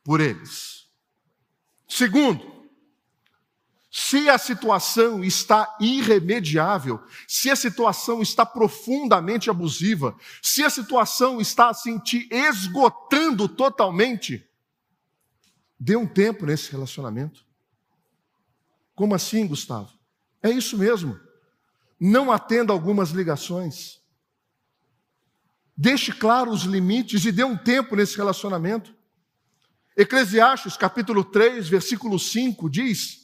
por 0.04 0.20
eles. 0.20 0.86
Segundo, 1.86 2.57
se 3.90 4.28
a 4.28 4.36
situação 4.36 5.24
está 5.24 5.76
irremediável, 5.80 7.02
se 7.26 7.50
a 7.50 7.56
situação 7.56 8.20
está 8.20 8.44
profundamente 8.44 9.48
abusiva, 9.48 10.16
se 10.42 10.62
a 10.62 10.70
situação 10.70 11.40
está 11.40 11.70
assim 11.70 11.98
te 11.98 12.28
esgotando 12.30 13.48
totalmente, 13.48 14.46
dê 15.78 15.96
um 15.96 16.06
tempo 16.06 16.44
nesse 16.44 16.70
relacionamento. 16.70 17.46
Como 18.94 19.14
assim, 19.14 19.46
Gustavo? 19.46 19.90
É 20.42 20.50
isso 20.50 20.76
mesmo 20.76 21.18
não 21.98 22.30
atenda 22.30 22.72
algumas 22.72 23.10
ligações. 23.10 24.00
Deixe 25.76 26.12
claro 26.12 26.50
os 26.50 26.62
limites 26.62 27.24
e 27.24 27.32
dê 27.32 27.44
um 27.44 27.56
tempo 27.56 27.96
nesse 27.96 28.16
relacionamento. 28.16 28.94
Eclesiastes 29.96 30.76
capítulo 30.76 31.24
3, 31.24 31.68
versículo 31.68 32.18
5 32.18 32.70
diz: 32.70 33.17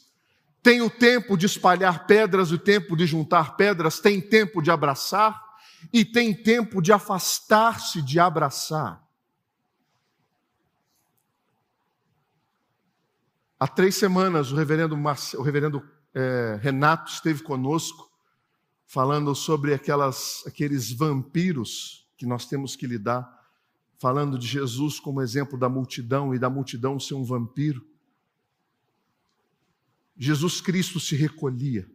tem 0.64 0.80
o 0.80 0.88
tempo 0.88 1.36
de 1.36 1.44
espalhar 1.44 2.06
pedras, 2.06 2.50
o 2.50 2.58
tempo 2.58 2.96
de 2.96 3.04
juntar 3.04 3.54
pedras, 3.54 4.00
tem 4.00 4.18
tempo 4.18 4.62
de 4.62 4.70
abraçar 4.70 5.38
e 5.92 6.06
tem 6.06 6.32
tempo 6.32 6.80
de 6.80 6.90
afastar-se 6.90 8.00
de 8.00 8.18
abraçar. 8.18 9.06
Há 13.60 13.68
três 13.68 13.94
semanas, 13.96 14.52
o 14.52 14.56
reverendo, 14.56 14.96
Marce... 14.96 15.36
o 15.36 15.42
reverendo 15.42 15.86
é, 16.14 16.58
Renato 16.62 17.12
esteve 17.12 17.42
conosco, 17.42 18.10
falando 18.86 19.34
sobre 19.34 19.74
aquelas, 19.74 20.42
aqueles 20.46 20.90
vampiros 20.90 22.08
que 22.16 22.24
nós 22.24 22.46
temos 22.46 22.74
que 22.74 22.86
lidar, 22.86 23.30
falando 23.98 24.38
de 24.38 24.46
Jesus 24.46 24.98
como 24.98 25.20
exemplo 25.20 25.58
da 25.58 25.68
multidão 25.68 26.34
e 26.34 26.38
da 26.38 26.48
multidão 26.48 26.98
ser 26.98 27.12
um 27.12 27.24
vampiro. 27.24 27.86
Jesus 30.16 30.60
Cristo 30.60 31.00
se 31.00 31.16
recolhia. 31.16 31.90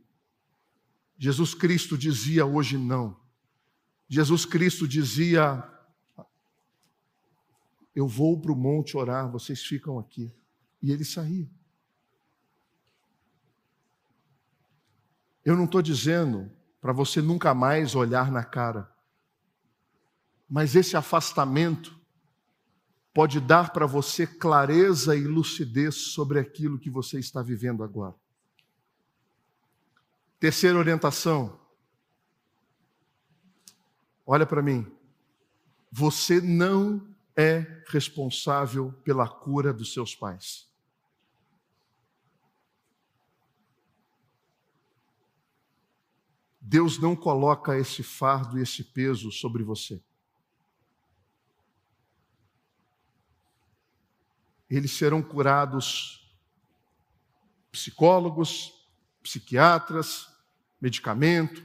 Jesus 1.18 1.54
Cristo 1.54 1.98
dizia 1.98 2.46
hoje 2.46 2.78
não. 2.78 3.20
Jesus 4.08 4.46
Cristo 4.46 4.88
dizia: 4.88 5.64
Eu 7.96 8.08
vou 8.08 8.40
para 8.40 8.52
o 8.52 8.56
monte 8.56 8.98
orar, 8.98 9.30
vocês 9.30 9.62
ficam 9.62 10.00
aqui. 10.00 10.34
E 10.82 10.92
ele 10.92 11.04
saía. 11.04 11.50
Eu 15.44 15.56
não 15.56 15.66
estou 15.66 15.82
dizendo 15.82 16.52
para 16.80 16.94
você 16.94 17.22
nunca 17.22 17.54
mais 17.54 17.96
olhar 17.96 18.32
na 18.32 18.44
cara, 18.44 18.90
mas 20.50 20.76
esse 20.76 20.96
afastamento 20.96 21.99
pode 23.14 23.40
dar 23.40 23.72
para 23.72 23.86
você 23.86 24.26
clareza 24.26 25.16
e 25.16 25.24
lucidez 25.24 25.96
sobre 25.96 26.40
aquilo 26.40 26.80
que 26.80 26.90
você 26.90 27.20
está 27.20 27.42
vivendo 27.42 27.84
agora. 27.84 28.16
Terceira 30.40 30.78
orientação. 30.78 31.60
Olha 34.26 34.46
para 34.46 34.62
mim. 34.62 34.90
Você 35.92 36.40
não 36.40 37.06
é 37.36 37.84
responsável 37.88 38.94
pela 39.04 39.28
cura 39.28 39.74
dos 39.74 39.92
seus 39.92 40.16
pais. 40.16 40.70
Deus 46.62 47.00
não 47.00 47.16
coloca 47.16 47.76
esse 47.80 48.04
fardo 48.04 48.60
e 48.60 48.62
esse 48.62 48.84
peso 48.84 49.32
sobre 49.32 49.64
você. 49.64 50.00
Eles 54.70 54.92
serão 54.92 55.22
curados 55.22 56.20
psicólogos, 57.72 58.74
psiquiatras, 59.22 60.28
medicamento, 60.80 61.64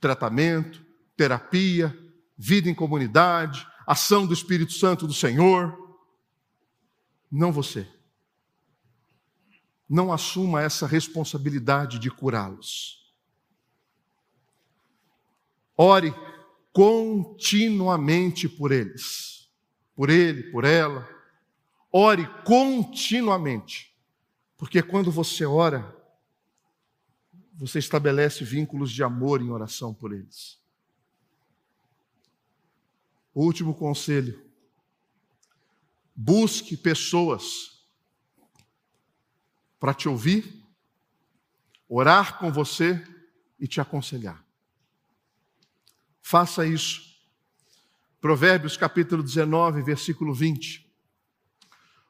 tratamento, 0.00 0.84
terapia, 1.16 1.96
vida 2.36 2.68
em 2.68 2.74
comunidade, 2.74 3.66
ação 3.86 4.26
do 4.26 4.34
Espírito 4.34 4.72
Santo 4.72 5.06
do 5.06 5.14
Senhor. 5.14 5.98
Não 7.30 7.52
você. 7.52 7.88
Não 9.88 10.12
assuma 10.12 10.62
essa 10.62 10.86
responsabilidade 10.86 11.98
de 11.98 12.10
curá-los. 12.10 13.14
Ore 15.76 16.14
continuamente 16.72 18.48
por 18.48 18.72
eles, 18.72 19.48
por 19.94 20.10
ele, 20.10 20.44
por 20.50 20.64
ela. 20.64 21.15
Ore 21.98 22.28
continuamente, 22.44 23.90
porque 24.58 24.82
quando 24.82 25.10
você 25.10 25.46
ora, 25.46 25.96
você 27.54 27.78
estabelece 27.78 28.44
vínculos 28.44 28.92
de 28.92 29.02
amor 29.02 29.40
em 29.40 29.48
oração 29.48 29.94
por 29.94 30.12
eles. 30.12 30.60
O 33.32 33.42
último 33.42 33.74
conselho: 33.74 34.46
busque 36.14 36.76
pessoas 36.76 37.82
para 39.80 39.94
te 39.94 40.06
ouvir, 40.06 40.62
orar 41.88 42.38
com 42.38 42.52
você 42.52 43.02
e 43.58 43.66
te 43.66 43.80
aconselhar. 43.80 44.44
Faça 46.20 46.66
isso. 46.66 47.16
Provérbios 48.20 48.76
capítulo 48.76 49.22
19, 49.22 49.82
versículo 49.82 50.34
20. 50.34 50.85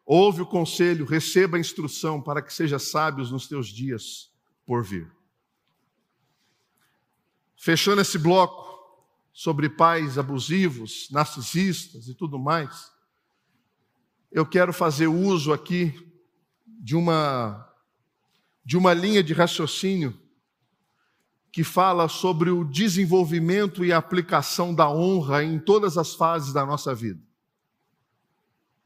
Ouve 0.07 0.43
o 0.43 0.47
conselho, 0.47 1.05
receba 1.05 1.57
a 1.57 1.61
instrução 1.61 2.23
para 2.23 2.41
que 2.41 2.55
seja 2.55 2.79
sábios 2.79 3.33
nos 3.33 3.49
teus 3.49 3.67
dias 3.67 4.31
por 4.65 4.85
vir. 4.85 5.11
Fechando 7.57 8.01
esse 8.01 8.17
bloco 8.17 8.65
sobre 9.33 9.69
pais 9.69 10.17
abusivos, 10.17 11.09
narcisistas 11.11 12.07
e 12.07 12.15
tudo 12.15 12.39
mais, 12.39 12.93
eu 14.31 14.47
quero 14.47 14.73
fazer 14.73 15.09
uso 15.09 15.53
aqui 15.53 15.93
de 16.65 16.95
uma 16.95 17.65
de 18.65 18.77
uma 18.77 18.93
linha 18.93 19.23
de 19.23 19.33
raciocínio 19.33 20.21
que 21.53 21.65
fala 21.65 22.09
sobre 22.09 22.51
o 22.51 22.65
desenvolvimento 22.65 23.85
e 23.85 23.93
aplicação 23.93 24.75
da 24.75 24.91
honra 24.91 25.43
em 25.43 25.59
todas 25.59 25.97
as 25.97 26.15
fases 26.15 26.53
da 26.53 26.67
nossa 26.67 26.95
vida. 26.95 27.26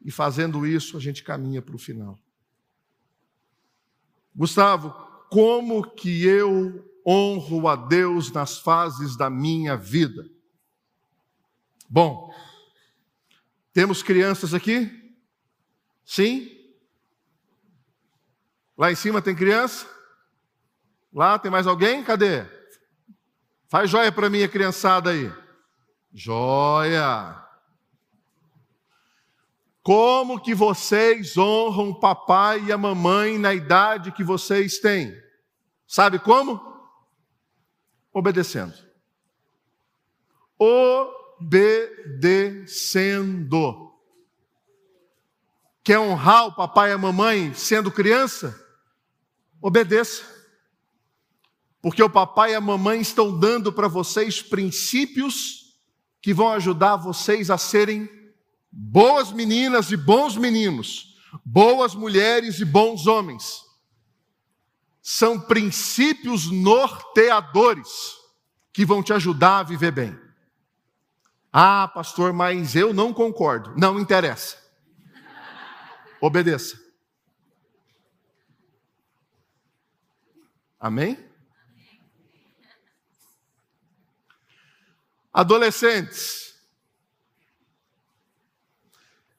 E 0.03 0.11
fazendo 0.11 0.67
isso, 0.67 0.97
a 0.97 1.01
gente 1.01 1.23
caminha 1.23 1.61
para 1.61 1.75
o 1.75 1.79
final. 1.79 2.19
Gustavo, 4.35 4.91
como 5.29 5.89
que 5.91 6.25
eu 6.25 6.91
honro 7.07 7.69
a 7.69 7.77
Deus 7.77 8.33
nas 8.33 8.59
fases 8.59 9.17
da 9.17 9.29
minha 9.29 9.77
vida? 9.77 10.29
Bom, 11.89 12.33
temos 13.73 14.03
crianças 14.03 14.55
aqui? 14.55 14.91
Sim? 16.05 16.51
Lá 18.77 18.91
em 18.91 18.95
cima 18.95 19.21
tem 19.21 19.35
criança? 19.35 19.87
Lá 21.13 21.39
tem 21.39 21.51
mais 21.51 21.67
alguém? 21.67 22.03
Cadê? 22.03 22.47
Faz 23.69 23.91
joia 23.91 24.11
para 24.11 24.31
mim, 24.31 24.43
a 24.43 24.49
criançada 24.49 25.11
aí. 25.11 25.33
Joia. 26.13 27.50
Como 29.83 30.41
que 30.41 30.55
vocês 30.55 31.37
honram 31.39 31.91
o 31.91 31.99
papai 31.99 32.65
e 32.65 32.73
a 32.73 32.79
mamãe 32.79 33.39
na 33.39 33.55
idade 33.55 34.13
que 34.13 34.23
vocês 34.23 34.79
têm? 34.79 35.13
Sabe 35.87 36.19
como? 36.19 36.61
Obedecendo. 38.13 38.75
Obedecendo. 40.59 41.91
Quer 45.83 45.99
honrar 45.99 46.49
o 46.49 46.55
papai 46.55 46.91
e 46.91 46.93
a 46.93 46.99
mamãe 46.99 47.55
sendo 47.55 47.91
criança? 47.91 48.55
Obedeça. 49.63 50.23
Porque 51.81 52.03
o 52.03 52.11
papai 52.11 52.53
e 52.53 52.55
a 52.55 52.61
mamãe 52.61 53.01
estão 53.01 53.39
dando 53.39 53.73
para 53.73 53.89
vocês 53.89 54.43
princípios 54.43 55.75
que 56.21 56.35
vão 56.35 56.53
ajudar 56.53 56.97
vocês 56.97 57.51
a 57.51 57.57
serem 57.57 58.20
boas 58.71 59.33
meninas 59.33 59.91
e 59.91 59.97
bons 59.97 60.37
meninos, 60.37 61.17
boas 61.45 61.95
mulheres 61.95 62.61
e 62.61 62.65
bons 62.65 63.07
homens. 63.07 63.65
São 65.03 65.41
princípios 65.41 66.51
norteadores 66.51 68.17
que 68.73 68.85
vão 68.85 69.03
te 69.03 69.13
ajudar 69.13 69.59
a 69.59 69.63
viver 69.63 69.91
bem. 69.91 70.19
Ah, 71.53 71.89
pastor, 71.89 72.33
mas 72.33 72.77
eu 72.77 72.95
não 72.95 73.13
concordo. 73.13 73.75
Não 73.77 73.99
interessa. 73.99 74.57
Obedeça. 76.21 76.79
Amém? 80.79 81.19
Adolescentes. 85.33 86.50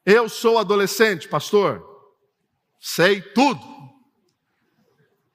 Eu 0.04 0.28
sou 0.28 0.58
adolescente, 0.58 1.28
pastor. 1.28 1.82
Sei 2.80 3.20
tudo. 3.20 3.60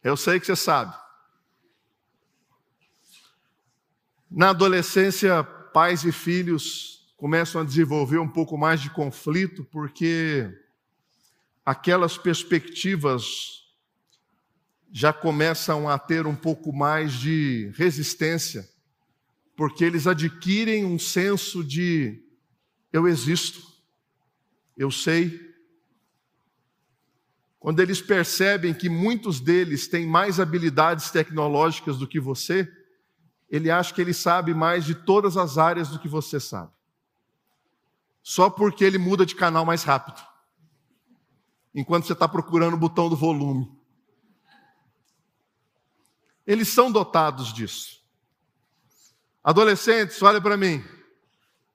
Eu 0.03 0.17
sei 0.17 0.39
que 0.39 0.45
você 0.45 0.55
sabe. 0.55 0.95
Na 4.29 4.49
adolescência, 4.49 5.43
pais 5.43 6.03
e 6.03 6.11
filhos 6.11 7.13
começam 7.15 7.61
a 7.61 7.63
desenvolver 7.63 8.19
um 8.19 8.27
pouco 8.27 8.57
mais 8.57 8.81
de 8.81 8.89
conflito, 8.89 9.63
porque 9.65 10.49
aquelas 11.65 12.17
perspectivas 12.17 13.63
já 14.91 15.11
começam 15.11 15.89
a 15.89 15.97
ter 15.97 16.27
um 16.27 16.35
pouco 16.35 16.73
mais 16.73 17.13
de 17.13 17.71
resistência 17.75 18.67
porque 19.57 19.83
eles 19.83 20.05
adquirem 20.05 20.85
um 20.85 20.99
senso 20.99 21.63
de 21.63 22.23
eu 22.93 23.07
existo, 23.07 23.66
eu 24.77 24.91
sei, 24.91 25.47
quando 27.59 27.79
eles 27.79 27.99
percebem 27.99 28.73
que 28.73 28.87
muitos 28.87 29.39
deles 29.39 29.87
têm 29.87 30.05
mais 30.05 30.39
habilidades 30.39 31.09
tecnológicas 31.09 31.97
do 31.97 32.07
que 32.07 32.19
você, 32.19 32.71
ele 33.49 33.71
acha 33.71 33.93
que 33.93 33.99
ele 33.99 34.13
sabe 34.13 34.53
mais 34.53 34.85
de 34.85 34.93
todas 34.93 35.35
as 35.35 35.57
áreas 35.57 35.89
do 35.89 35.99
que 35.99 36.07
você 36.07 36.39
sabe. 36.39 36.71
Só 38.21 38.49
porque 38.49 38.83
ele 38.83 38.97
muda 38.97 39.25
de 39.25 39.35
canal 39.35 39.65
mais 39.65 39.83
rápido. 39.83 40.21
Enquanto 41.73 42.05
você 42.05 42.13
está 42.13 42.27
procurando 42.27 42.75
o 42.75 42.79
botão 42.79 43.09
do 43.09 43.15
volume. 43.15 43.71
Eles 46.45 46.67
são 46.67 46.91
dotados 46.91 47.51
disso. 47.53 48.01
Adolescentes, 49.43 50.21
olha 50.21 50.41
para 50.41 50.57
mim. 50.57 50.83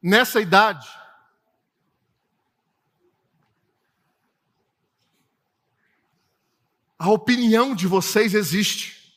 Nessa 0.02 0.40
idade, 0.40 0.86
a 7.02 7.10
opinião 7.10 7.74
de 7.74 7.88
vocês 7.88 8.32
existe. 8.32 9.12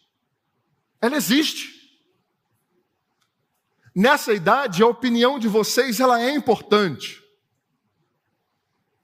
Ela 0.99 1.17
existe. 1.17 1.71
Nessa 3.93 4.33
idade, 4.33 4.81
a 4.81 4.87
opinião 4.87 5.37
de 5.37 5.47
vocês 5.47 5.99
ela 5.99 6.19
é 6.19 6.31
importante. 6.31 7.23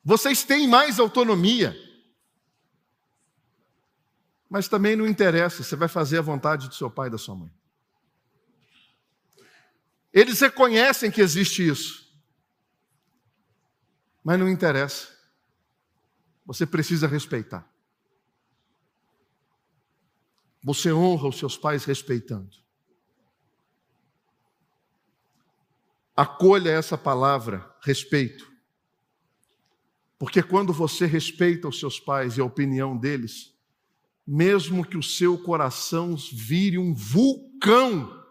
Vocês 0.03 0.43
têm 0.43 0.67
mais 0.67 0.99
autonomia. 0.99 1.77
Mas 4.49 4.67
também 4.67 4.95
não 4.95 5.05
interessa, 5.05 5.63
você 5.63 5.75
vai 5.75 5.87
fazer 5.87 6.17
a 6.17 6.23
vontade 6.23 6.67
do 6.67 6.73
seu 6.73 6.89
pai 6.89 7.07
e 7.07 7.11
da 7.11 7.19
sua 7.19 7.35
mãe. 7.35 7.53
Eles 10.11 10.39
reconhecem 10.39 11.11
que 11.11 11.21
existe 11.21 11.65
isso. 11.65 12.11
Mas 14.23 14.39
não 14.39 14.49
interessa. 14.49 15.07
Você 16.47 16.65
precisa 16.65 17.07
respeitar. 17.07 17.70
Você 20.63 20.93
honra 20.93 21.27
os 21.27 21.37
seus 21.37 21.57
pais 21.57 21.85
respeitando. 21.85 22.61
Acolha 26.15 26.69
essa 26.69 26.97
palavra, 26.97 27.67
respeito. 27.83 28.51
Porque 30.19 30.43
quando 30.43 30.71
você 30.71 31.07
respeita 31.07 31.67
os 31.67 31.79
seus 31.79 31.99
pais 31.99 32.37
e 32.37 32.41
a 32.41 32.45
opinião 32.45 32.95
deles, 32.95 33.55
mesmo 34.25 34.85
que 34.85 34.97
o 34.97 35.01
seu 35.01 35.35
coração 35.35 36.15
vire 36.31 36.77
um 36.77 36.93
vulcão, 36.93 38.23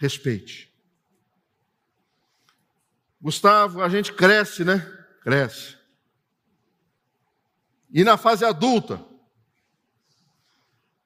respeite. 0.00 0.68
Gustavo, 3.20 3.82
a 3.82 3.88
gente 3.88 4.12
cresce, 4.12 4.64
né? 4.64 4.78
Cresce. 5.22 5.77
E 7.90 8.04
na 8.04 8.16
fase 8.16 8.44
adulta? 8.44 9.04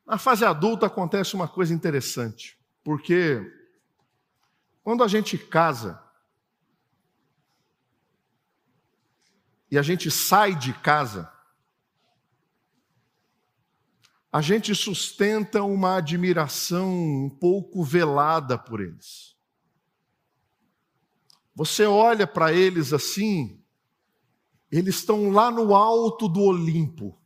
Na 0.05 0.19
fase 0.19 0.45
adulta 0.45 0.87
acontece 0.87 1.35
uma 1.35 1.49
coisa 1.49 1.73
interessante, 1.73 2.59
porque 2.83 3.41
quando 4.83 5.05
a 5.05 5.09
gente 5.09 5.39
casa 5.39 6.03
e 9.71 9.79
a 9.79 9.83
gente 9.83 10.11
sai 10.11 10.55
de 10.55 10.75
casa, 10.75 11.33
a 14.33 14.41
gente 14.41 14.75
sustenta 14.75 15.63
uma 15.63 15.97
admiração 15.97 16.91
um 16.91 17.31
pouco 17.31 17.85
velada 17.85 18.59
por 18.59 18.81
eles. 18.81 19.37
Você 21.55 21.85
olha 21.85 22.27
para 22.27 22.53
eles 22.53 22.93
assim, 22.93 23.62
eles 24.73 24.97
estão 24.97 25.31
lá 25.31 25.51
no 25.51 25.75
alto 25.75 26.27
do 26.27 26.41
Olimpo. 26.41 27.21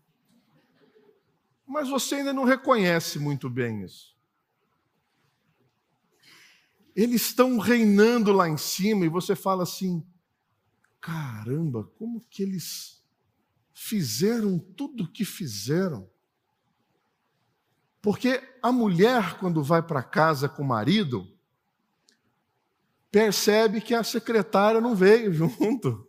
Mas 1.64 1.88
você 1.88 2.16
ainda 2.16 2.32
não 2.32 2.42
reconhece 2.42 3.20
muito 3.20 3.48
bem 3.48 3.84
isso. 3.84 4.16
Eles 6.94 7.22
estão 7.22 7.58
reinando 7.58 8.32
lá 8.32 8.48
em 8.48 8.56
cima 8.56 9.04
e 9.04 9.08
você 9.08 9.36
fala 9.36 9.62
assim: 9.62 10.04
caramba, 11.00 11.84
como 11.96 12.20
que 12.28 12.42
eles 12.42 13.04
fizeram 13.72 14.58
tudo 14.58 15.04
o 15.04 15.12
que 15.12 15.24
fizeram? 15.24 16.10
Porque 18.02 18.42
a 18.62 18.72
mulher, 18.72 19.38
quando 19.38 19.62
vai 19.62 19.82
para 19.82 20.02
casa 20.02 20.48
com 20.48 20.62
o 20.62 20.66
marido, 20.66 21.32
percebe 23.10 23.80
que 23.80 23.94
a 23.94 24.02
secretária 24.02 24.80
não 24.80 24.96
veio 24.96 25.32
junto. 25.34 26.05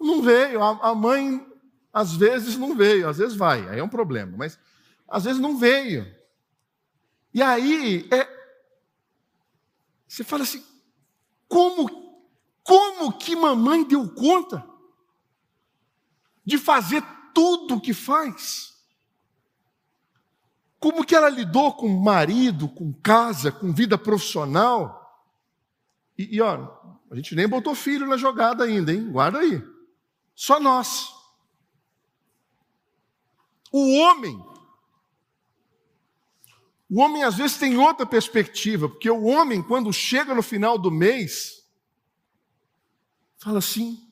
Não 0.00 0.22
veio. 0.22 0.62
A, 0.62 0.94
mãe, 0.94 1.46
às 1.92 2.14
vezes, 2.14 2.56
não 2.56 2.74
veio. 2.74 3.08
Às 3.08 3.18
vezes 3.18 3.36
vai, 3.36 3.68
aí 3.68 3.78
é 3.78 3.84
um 3.84 3.88
problema. 3.88 4.32
Mas, 4.36 4.58
às 5.06 5.24
vezes, 5.24 5.40
não 5.40 5.58
veio. 5.58 6.06
E 7.34 7.42
aí, 7.42 8.08
é, 8.10 8.26
você 10.08 10.24
fala 10.24 10.42
assim: 10.42 10.64
como, 11.46 11.88
como 12.64 13.12
que 13.12 13.36
mamãe 13.36 13.84
deu 13.84 14.08
conta 14.08 14.66
de 16.44 16.56
fazer 16.58 17.02
tudo 17.34 17.76
o 17.76 17.80
que 17.80 17.92
faz? 17.92 18.70
Como 20.80 21.04
que 21.04 21.14
ela 21.14 21.28
lidou 21.28 21.74
com 21.74 21.88
marido, 21.88 22.66
com 22.66 22.90
casa, 22.92 23.52
com 23.52 23.70
vida 23.70 23.98
profissional? 23.98 24.98
E, 26.16 26.36
e 26.36 26.40
ó, 26.40 26.68
a 27.10 27.14
gente 27.16 27.34
nem 27.34 27.46
botou 27.46 27.74
filho 27.74 28.06
na 28.06 28.16
jogada 28.16 28.64
ainda, 28.64 28.92
hein? 28.92 29.10
Guarda 29.10 29.40
aí. 29.40 29.62
Só 30.40 30.58
nós. 30.58 31.14
O 33.70 33.98
homem. 33.98 34.42
O 36.88 36.98
homem 36.98 37.22
às 37.22 37.34
vezes 37.34 37.58
tem 37.58 37.76
outra 37.76 38.06
perspectiva, 38.06 38.88
porque 38.88 39.10
o 39.10 39.24
homem, 39.24 39.62
quando 39.62 39.92
chega 39.92 40.34
no 40.34 40.42
final 40.42 40.78
do 40.78 40.90
mês, 40.90 41.70
fala 43.36 43.58
assim: 43.58 44.10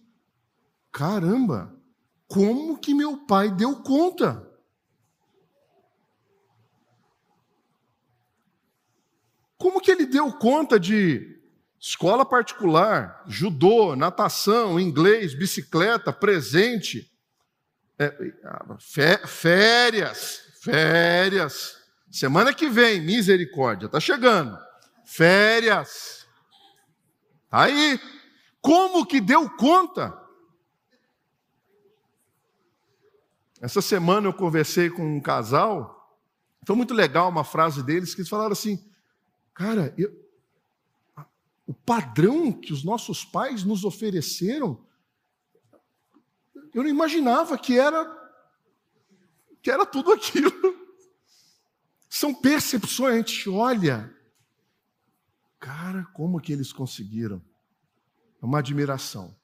caramba, 0.92 1.74
como 2.26 2.78
que 2.78 2.92
meu 2.92 3.24
pai 3.24 3.50
deu 3.50 3.82
conta? 3.82 4.46
Como 9.56 9.80
que 9.80 9.90
ele 9.90 10.04
deu 10.04 10.30
conta 10.34 10.78
de 10.78 11.37
Escola 11.80 12.24
particular, 12.24 13.22
judô, 13.26 13.94
natação, 13.94 14.80
inglês, 14.80 15.32
bicicleta, 15.32 16.12
presente, 16.12 17.08
é, 17.98 19.26
férias, 19.26 20.42
férias. 20.60 21.76
Semana 22.10 22.52
que 22.52 22.68
vem, 22.68 23.00
misericórdia, 23.00 23.86
está 23.86 24.00
chegando. 24.00 24.58
Férias. 25.04 26.26
Tá 27.48 27.62
aí. 27.62 28.00
Como 28.60 29.06
que 29.06 29.20
deu 29.20 29.48
conta? 29.50 30.16
Essa 33.60 33.80
semana 33.80 34.28
eu 34.28 34.32
conversei 34.32 34.90
com 34.90 35.16
um 35.16 35.20
casal, 35.20 35.98
foi 36.66 36.76
muito 36.76 36.94
legal 36.94 37.28
uma 37.28 37.44
frase 37.44 37.82
deles, 37.82 38.14
que 38.14 38.20
eles 38.20 38.28
falaram 38.28 38.52
assim: 38.52 38.84
Cara, 39.54 39.92
eu, 39.96 40.10
o 41.68 41.74
padrão 41.74 42.50
que 42.50 42.72
os 42.72 42.82
nossos 42.82 43.26
pais 43.26 43.62
nos 43.62 43.84
ofereceram, 43.84 44.82
eu 46.72 46.82
não 46.82 46.88
imaginava 46.88 47.58
que 47.58 47.78
era 47.78 48.16
que 49.60 49.70
era 49.70 49.84
tudo 49.84 50.10
aquilo. 50.12 50.50
São 52.08 52.32
percepções, 52.32 53.12
a 53.12 53.16
gente 53.18 53.50
olha, 53.50 54.10
cara, 55.60 56.04
como 56.14 56.40
que 56.40 56.54
eles 56.54 56.72
conseguiram? 56.72 57.42
É 58.40 58.46
uma 58.46 58.60
admiração. 58.60 59.36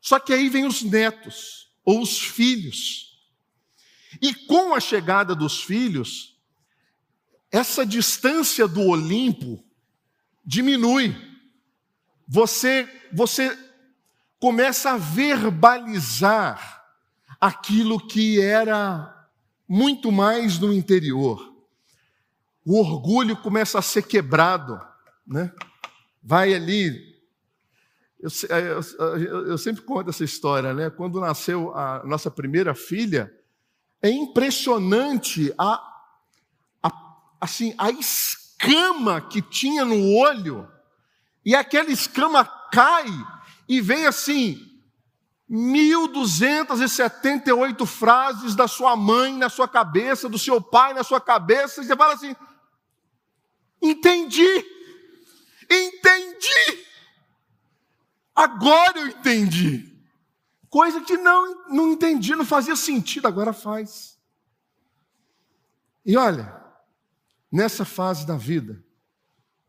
Só 0.00 0.18
que 0.18 0.32
aí 0.32 0.48
vem 0.48 0.64
os 0.64 0.82
netos 0.82 1.70
ou 1.84 2.00
os 2.00 2.18
filhos. 2.18 3.20
E 4.22 4.32
com 4.46 4.74
a 4.74 4.80
chegada 4.80 5.34
dos 5.34 5.62
filhos, 5.62 6.40
essa 7.50 7.84
distância 7.84 8.66
do 8.66 8.80
Olimpo 8.80 9.62
diminui 10.42 11.35
você, 12.26 12.88
você 13.12 13.56
começa 14.40 14.92
a 14.92 14.96
verbalizar 14.96 16.84
aquilo 17.40 18.04
que 18.04 18.40
era 18.40 19.28
muito 19.68 20.10
mais 20.10 20.58
no 20.58 20.72
interior. 20.72 21.54
O 22.64 22.80
orgulho 22.80 23.36
começa 23.36 23.78
a 23.78 23.82
ser 23.82 24.02
quebrado, 24.02 24.80
né? 25.26 25.52
Vai 26.22 26.52
ali. 26.52 27.14
Eu, 28.18 28.30
eu, 29.18 29.46
eu 29.50 29.58
sempre 29.58 29.82
conto 29.82 30.10
essa 30.10 30.24
história, 30.24 30.74
né? 30.74 30.90
Quando 30.90 31.20
nasceu 31.20 31.72
a 31.76 32.02
nossa 32.04 32.30
primeira 32.30 32.74
filha, 32.74 33.32
é 34.02 34.10
impressionante 34.10 35.54
a, 35.56 35.80
a, 36.82 36.92
assim, 37.40 37.72
a 37.78 37.90
escama 37.90 39.20
que 39.20 39.40
tinha 39.40 39.84
no 39.84 40.16
olho 40.16 40.68
e 41.46 41.54
aquela 41.54 41.90
escama 41.92 42.44
cai 42.44 43.06
e 43.68 43.80
vem 43.80 44.04
assim, 44.04 44.60
1.278 45.48 47.86
frases 47.86 48.56
da 48.56 48.66
sua 48.66 48.96
mãe 48.96 49.38
na 49.38 49.48
sua 49.48 49.68
cabeça, 49.68 50.28
do 50.28 50.40
seu 50.40 50.60
pai 50.60 50.92
na 50.92 51.04
sua 51.04 51.20
cabeça, 51.20 51.80
e 51.80 51.84
você 51.84 51.94
fala 51.94 52.14
assim: 52.14 52.34
entendi, 53.80 54.66
entendi, 55.70 56.84
agora 58.34 58.98
eu 58.98 59.06
entendi. 59.06 59.94
Coisa 60.68 61.00
que 61.00 61.16
não, 61.16 61.68
não 61.68 61.92
entendi, 61.92 62.34
não 62.34 62.44
fazia 62.44 62.74
sentido, 62.74 63.28
agora 63.28 63.52
faz. 63.52 64.18
E 66.04 66.16
olha, 66.16 66.60
nessa 67.52 67.84
fase 67.84 68.26
da 68.26 68.36
vida, 68.36 68.84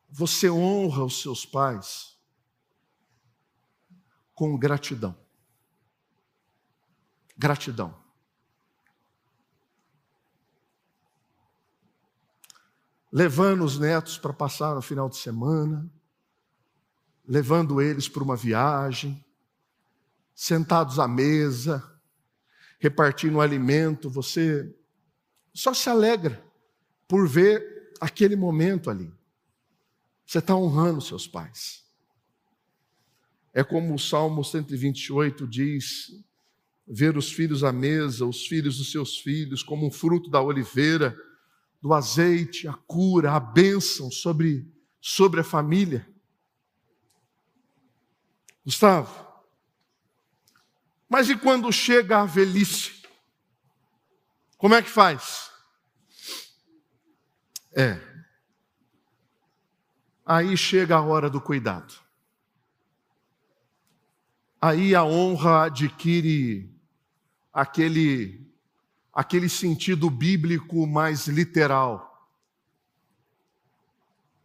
você 0.09 0.49
honra 0.49 1.03
os 1.03 1.21
seus 1.21 1.45
pais 1.45 2.17
com 4.33 4.57
gratidão 4.57 5.27
gratidão. 7.37 7.95
Levando 13.11 13.63
os 13.63 13.79
netos 13.79 14.17
para 14.17 14.33
passar 14.33 14.75
no 14.75 14.81
final 14.81 15.07
de 15.07 15.17
semana, 15.17 15.89
levando 17.25 17.81
eles 17.81 18.09
para 18.09 18.23
uma 18.23 18.35
viagem, 18.35 19.23
sentados 20.33 20.99
à 20.99 21.07
mesa, 21.07 21.83
repartindo 22.79 23.39
alimento, 23.39 24.09
você 24.09 24.75
só 25.53 25.73
se 25.73 25.89
alegra 25.89 26.43
por 27.07 27.27
ver 27.27 27.93
aquele 27.99 28.35
momento 28.35 28.89
ali. 28.89 29.16
Você 30.27 30.39
está 30.39 30.53
honrando 30.53 30.99
seus 30.99 31.25
pais. 31.25 31.85
É 33.53 33.63
como 33.63 33.95
o 33.95 33.99
Salmo 33.99 34.43
128 34.43 35.47
diz: 35.47 36.11
ver 36.85 37.15
os 37.17 37.31
filhos 37.31 37.63
à 37.63 37.71
mesa, 37.71 38.25
os 38.25 38.45
filhos 38.45 38.77
dos 38.77 38.91
seus 38.91 39.17
filhos, 39.17 39.63
como 39.63 39.87
um 39.87 39.91
fruto 39.91 40.29
da 40.29 40.41
oliveira, 40.41 41.17
do 41.81 41.93
azeite, 41.93 42.67
a 42.67 42.73
cura, 42.73 43.31
a 43.31 43.39
bênção 43.39 44.11
sobre, 44.11 44.69
sobre 44.99 45.39
a 45.39 45.45
família. 45.45 46.05
Gustavo, 48.65 49.25
mas 51.07 51.29
e 51.29 51.37
quando 51.37 51.71
chega 51.71 52.19
a 52.19 52.25
velhice? 52.25 53.01
Como 54.57 54.75
é 54.75 54.81
que 54.81 54.89
faz? 54.89 55.49
É. 57.71 58.16
Aí 60.29 60.57
chega 60.57 60.97
a 60.97 61.01
hora 61.01 61.29
do 61.29 61.39
cuidado. 61.39 61.93
Aí 64.59 64.93
a 64.93 65.01
honra 65.01 65.63
adquire 65.63 66.69
aquele, 67.53 68.45
aquele 69.13 69.47
sentido 69.47 70.09
bíblico 70.09 70.85
mais 70.85 71.27
literal, 71.27 72.29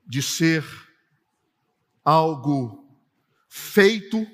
de 0.07 0.23
ser 0.23 0.65
algo 2.05 2.89
feito 3.49 4.25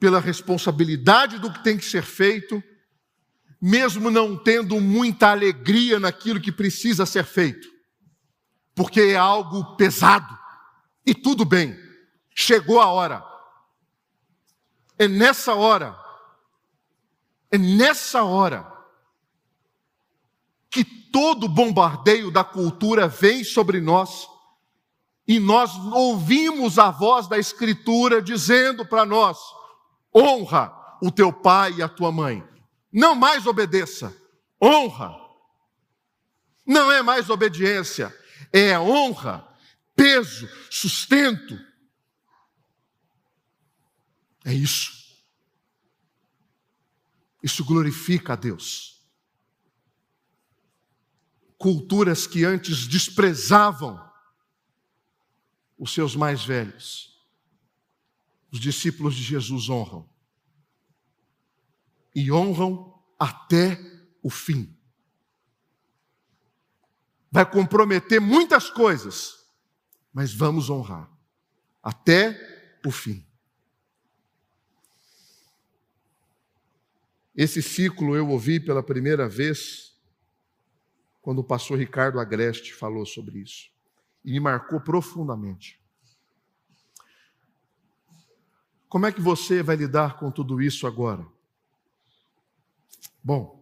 pela 0.00 0.18
responsabilidade 0.18 1.38
do 1.38 1.52
que 1.52 1.62
tem 1.62 1.78
que 1.78 1.84
ser 1.84 2.02
feito, 2.02 2.60
mesmo 3.60 4.10
não 4.10 4.36
tendo 4.36 4.80
muita 4.80 5.30
alegria 5.30 6.00
naquilo 6.00 6.40
que 6.40 6.50
precisa 6.50 7.06
ser 7.06 7.24
feito, 7.24 7.68
porque 8.74 9.00
é 9.00 9.16
algo 9.16 9.76
pesado, 9.76 10.41
e 11.04 11.14
tudo 11.14 11.44
bem, 11.44 11.76
chegou 12.34 12.80
a 12.80 12.86
hora. 12.86 13.24
É 14.98 15.08
nessa 15.08 15.54
hora 15.54 16.02
é 17.52 17.58
nessa 17.58 18.24
hora 18.24 18.66
que 20.70 20.82
todo 20.82 21.46
bombardeio 21.46 22.30
da 22.30 22.42
cultura 22.42 23.06
vem 23.06 23.44
sobre 23.44 23.78
nós 23.78 24.26
e 25.28 25.38
nós 25.38 25.76
ouvimos 25.92 26.78
a 26.78 26.90
voz 26.90 27.28
da 27.28 27.38
Escritura 27.38 28.22
dizendo 28.22 28.86
para 28.86 29.04
nós: 29.04 29.38
honra 30.16 30.72
o 31.02 31.10
teu 31.10 31.30
pai 31.30 31.74
e 31.74 31.82
a 31.82 31.88
tua 31.90 32.10
mãe. 32.10 32.42
Não 32.90 33.14
mais 33.14 33.46
obedeça, 33.46 34.16
honra. 34.60 35.14
Não 36.64 36.90
é 36.90 37.02
mais 37.02 37.28
obediência, 37.28 38.16
é 38.50 38.78
honra, 38.78 39.46
peso, 39.94 40.48
sustento. 40.70 41.58
É 44.44 44.52
isso. 44.52 45.02
Isso 47.42 47.64
glorifica 47.64 48.34
a 48.34 48.36
Deus. 48.36 49.00
Culturas 51.58 52.26
que 52.26 52.44
antes 52.44 52.86
desprezavam 52.86 54.10
os 55.78 55.92
seus 55.92 56.14
mais 56.14 56.44
velhos, 56.44 57.20
os 58.52 58.60
discípulos 58.60 59.14
de 59.16 59.22
Jesus 59.22 59.68
honram. 59.68 60.08
E 62.14 62.30
honram 62.30 63.02
até 63.18 63.80
o 64.22 64.30
fim. 64.30 64.76
Vai 67.30 67.50
comprometer 67.50 68.20
muitas 68.20 68.68
coisas, 68.70 69.41
mas 70.12 70.32
vamos 70.32 70.68
honrar 70.68 71.10
até 71.82 72.78
o 72.84 72.90
fim. 72.90 73.24
Esse 77.34 77.62
ciclo 77.62 78.14
eu 78.14 78.28
ouvi 78.28 78.60
pela 78.60 78.82
primeira 78.82 79.28
vez 79.28 79.96
quando 81.22 81.38
o 81.38 81.44
pastor 81.44 81.78
Ricardo 81.78 82.20
Agreste 82.20 82.74
falou 82.74 83.06
sobre 83.06 83.38
isso. 83.38 83.70
E 84.24 84.32
me 84.32 84.40
marcou 84.40 84.80
profundamente. 84.80 85.80
Como 88.88 89.06
é 89.06 89.12
que 89.12 89.20
você 89.20 89.62
vai 89.62 89.76
lidar 89.76 90.18
com 90.18 90.30
tudo 90.30 90.60
isso 90.60 90.86
agora? 90.86 91.26
Bom, 93.24 93.61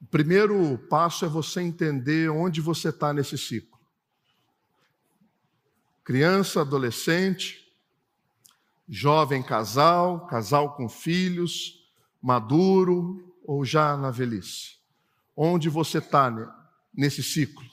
o 0.00 0.06
primeiro 0.06 0.78
passo 0.90 1.24
é 1.24 1.28
você 1.28 1.60
entender 1.60 2.28
onde 2.28 2.60
você 2.60 2.90
está 2.90 3.12
nesse 3.12 3.38
ciclo. 3.38 3.78
Criança, 6.04 6.60
adolescente, 6.60 7.66
jovem 8.88 9.42
casal, 9.42 10.26
casal 10.26 10.76
com 10.76 10.88
filhos, 10.88 11.90
maduro 12.22 13.34
ou 13.44 13.64
já 13.64 13.96
na 13.96 14.10
velhice? 14.10 14.76
Onde 15.36 15.68
você 15.68 15.98
está 15.98 16.30
nesse 16.94 17.22
ciclo? 17.22 17.64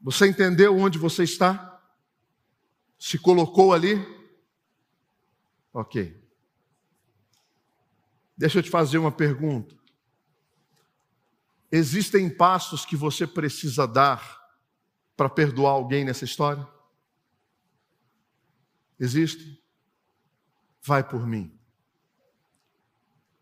Você 0.00 0.28
entendeu 0.28 0.76
onde 0.76 0.98
você 0.98 1.24
está? 1.24 1.82
Se 2.98 3.18
colocou 3.18 3.72
ali? 3.72 3.96
Ok. 5.72 6.19
Deixa 8.40 8.58
eu 8.58 8.62
te 8.62 8.70
fazer 8.70 8.96
uma 8.96 9.12
pergunta. 9.12 9.76
Existem 11.70 12.34
passos 12.34 12.86
que 12.86 12.96
você 12.96 13.26
precisa 13.26 13.86
dar 13.86 14.56
para 15.14 15.28
perdoar 15.28 15.72
alguém 15.72 16.06
nessa 16.06 16.24
história? 16.24 16.66
Existe? 18.98 19.62
Vai 20.82 21.06
por 21.06 21.26
mim. 21.26 21.54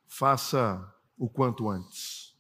Faça 0.09 0.93
o 1.17 1.31
quanto 1.31 1.69
antes. 1.69 2.37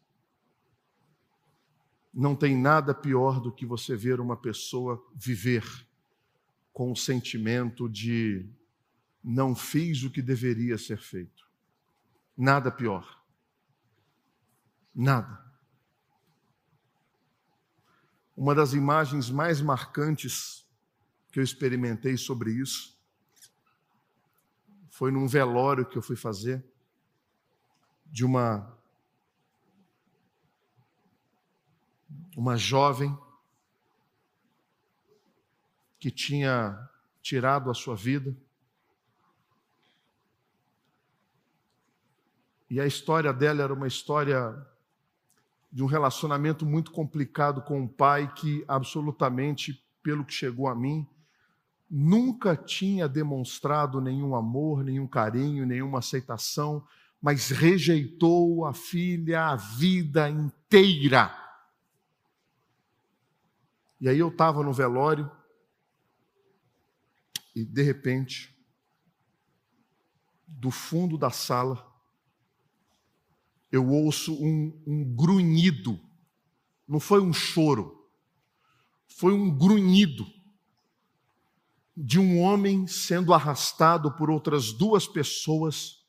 Não 2.12 2.34
tem 2.34 2.60
nada 2.60 2.92
pior 2.92 3.40
do 3.40 3.52
que 3.52 3.64
você 3.64 3.94
ver 3.94 4.18
uma 4.18 4.36
pessoa 4.36 5.00
viver 5.14 5.64
com 6.72 6.90
o 6.90 6.96
sentimento 6.96 7.88
de 7.88 8.50
não 9.22 9.54
fiz 9.54 10.02
o 10.02 10.10
que 10.10 10.20
deveria 10.20 10.76
ser 10.76 10.98
feito. 10.98 11.47
Nada 12.40 12.70
pior. 12.70 13.20
Nada. 14.94 15.44
Uma 18.36 18.54
das 18.54 18.74
imagens 18.74 19.28
mais 19.28 19.60
marcantes 19.60 20.64
que 21.32 21.40
eu 21.40 21.42
experimentei 21.42 22.16
sobre 22.16 22.52
isso 22.52 22.96
foi 24.88 25.10
num 25.10 25.26
velório 25.26 25.84
que 25.84 25.98
eu 25.98 26.02
fui 26.02 26.14
fazer 26.14 26.64
de 28.06 28.24
uma 28.24 28.72
uma 32.36 32.56
jovem 32.56 33.18
que 35.98 36.08
tinha 36.08 36.88
tirado 37.20 37.68
a 37.68 37.74
sua 37.74 37.96
vida. 37.96 38.36
E 42.70 42.80
a 42.80 42.86
história 42.86 43.32
dela 43.32 43.62
era 43.62 43.72
uma 43.72 43.86
história 43.86 44.54
de 45.70 45.82
um 45.82 45.86
relacionamento 45.86 46.66
muito 46.66 46.90
complicado 46.90 47.62
com 47.62 47.80
um 47.80 47.88
pai 47.88 48.32
que 48.34 48.64
absolutamente, 48.66 49.82
pelo 50.02 50.24
que 50.24 50.32
chegou 50.32 50.68
a 50.68 50.74
mim, 50.74 51.06
nunca 51.90 52.56
tinha 52.56 53.08
demonstrado 53.08 54.00
nenhum 54.00 54.34
amor, 54.34 54.84
nenhum 54.84 55.06
carinho, 55.06 55.66
nenhuma 55.66 56.00
aceitação, 56.00 56.86
mas 57.20 57.48
rejeitou 57.48 58.64
a 58.64 58.72
filha 58.72 59.46
a 59.46 59.56
vida 59.56 60.28
inteira. 60.28 61.34
E 64.00 64.08
aí 64.08 64.18
eu 64.18 64.28
estava 64.28 64.62
no 64.62 64.72
velório 64.72 65.30
e 67.54 67.64
de 67.64 67.82
repente, 67.82 68.56
do 70.46 70.70
fundo 70.70 71.18
da 71.18 71.30
sala, 71.30 71.87
eu 73.70 73.88
ouço 73.88 74.34
um, 74.34 74.82
um 74.86 75.04
grunhido. 75.04 76.00
Não 76.86 76.98
foi 76.98 77.20
um 77.20 77.32
choro, 77.32 78.08
foi 79.06 79.32
um 79.32 79.50
grunhido 79.50 80.26
de 82.00 82.18
um 82.18 82.40
homem 82.40 82.86
sendo 82.86 83.34
arrastado 83.34 84.12
por 84.12 84.30
outras 84.30 84.72
duas 84.72 85.08
pessoas, 85.08 86.04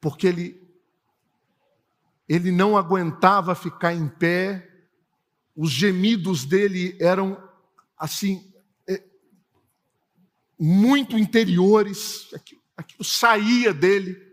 porque 0.00 0.26
ele, 0.26 0.60
ele 2.28 2.50
não 2.50 2.76
aguentava 2.76 3.54
ficar 3.54 3.94
em 3.94 4.08
pé, 4.08 4.68
os 5.54 5.70
gemidos 5.70 6.44
dele 6.44 6.96
eram 7.00 7.40
assim, 7.96 8.52
é, 8.88 9.04
muito 10.58 11.16
interiores, 11.16 12.28
aquilo, 12.34 12.60
aquilo 12.76 13.04
saía 13.04 13.72
dele. 13.72 14.31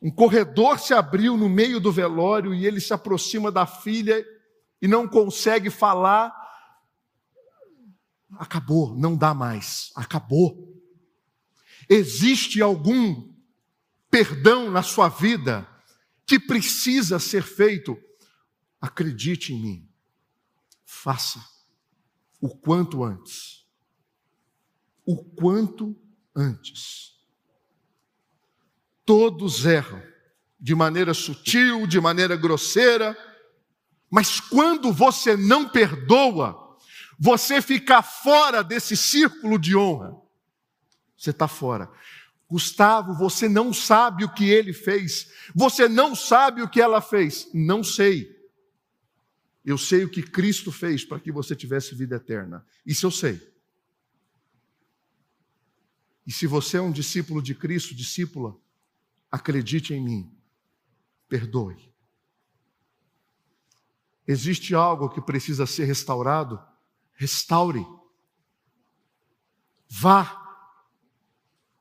Um 0.00 0.10
corredor 0.10 0.78
se 0.78 0.94
abriu 0.94 1.36
no 1.36 1.48
meio 1.48 1.78
do 1.78 1.92
velório 1.92 2.54
e 2.54 2.66
ele 2.66 2.80
se 2.80 2.92
aproxima 2.92 3.52
da 3.52 3.66
filha 3.66 4.24
e 4.80 4.88
não 4.88 5.06
consegue 5.06 5.68
falar. 5.68 6.34
Acabou, 8.38 8.96
não 8.96 9.16
dá 9.16 9.34
mais, 9.34 9.92
acabou. 9.94 10.82
Existe 11.88 12.62
algum 12.62 13.30
perdão 14.10 14.70
na 14.70 14.82
sua 14.82 15.08
vida 15.08 15.68
que 16.26 16.38
precisa 16.38 17.18
ser 17.18 17.42
feito? 17.42 18.00
Acredite 18.80 19.52
em 19.52 19.60
mim, 19.60 19.88
faça 20.86 21.44
o 22.40 22.48
quanto 22.48 23.04
antes. 23.04 23.66
O 25.04 25.16
quanto 25.16 25.94
antes. 26.34 27.09
Todos 29.10 29.66
erram, 29.66 30.00
de 30.60 30.72
maneira 30.72 31.12
sutil, 31.12 31.84
de 31.84 32.00
maneira 32.00 32.36
grosseira, 32.36 33.18
mas 34.08 34.38
quando 34.38 34.92
você 34.92 35.36
não 35.36 35.68
perdoa, 35.68 36.78
você 37.18 37.60
fica 37.60 38.02
fora 38.02 38.62
desse 38.62 38.96
círculo 38.96 39.58
de 39.58 39.76
honra. 39.76 40.16
Você 41.16 41.30
está 41.30 41.48
fora. 41.48 41.90
Gustavo, 42.48 43.12
você 43.12 43.48
não 43.48 43.72
sabe 43.72 44.24
o 44.24 44.32
que 44.32 44.48
ele 44.48 44.72
fez. 44.72 45.32
Você 45.56 45.88
não 45.88 46.14
sabe 46.14 46.62
o 46.62 46.68
que 46.68 46.80
ela 46.80 47.00
fez. 47.00 47.48
Não 47.52 47.82
sei. 47.82 48.30
Eu 49.64 49.76
sei 49.76 50.04
o 50.04 50.08
que 50.08 50.22
Cristo 50.22 50.70
fez 50.70 51.04
para 51.04 51.18
que 51.18 51.32
você 51.32 51.56
tivesse 51.56 51.96
vida 51.96 52.14
eterna. 52.14 52.64
Isso 52.86 53.06
eu 53.06 53.10
sei. 53.10 53.40
E 56.24 56.30
se 56.30 56.46
você 56.46 56.76
é 56.76 56.80
um 56.80 56.92
discípulo 56.92 57.42
de 57.42 57.56
Cristo, 57.56 57.92
discípula, 57.92 58.56
acredite 59.30 59.94
em 59.94 60.02
mim, 60.02 60.36
perdoe. 61.28 61.90
Existe 64.26 64.74
algo 64.74 65.08
que 65.08 65.20
precisa 65.20 65.66
ser 65.66 65.84
restaurado? 65.84 66.62
Restaure. 67.14 67.84
Vá. 69.88 70.36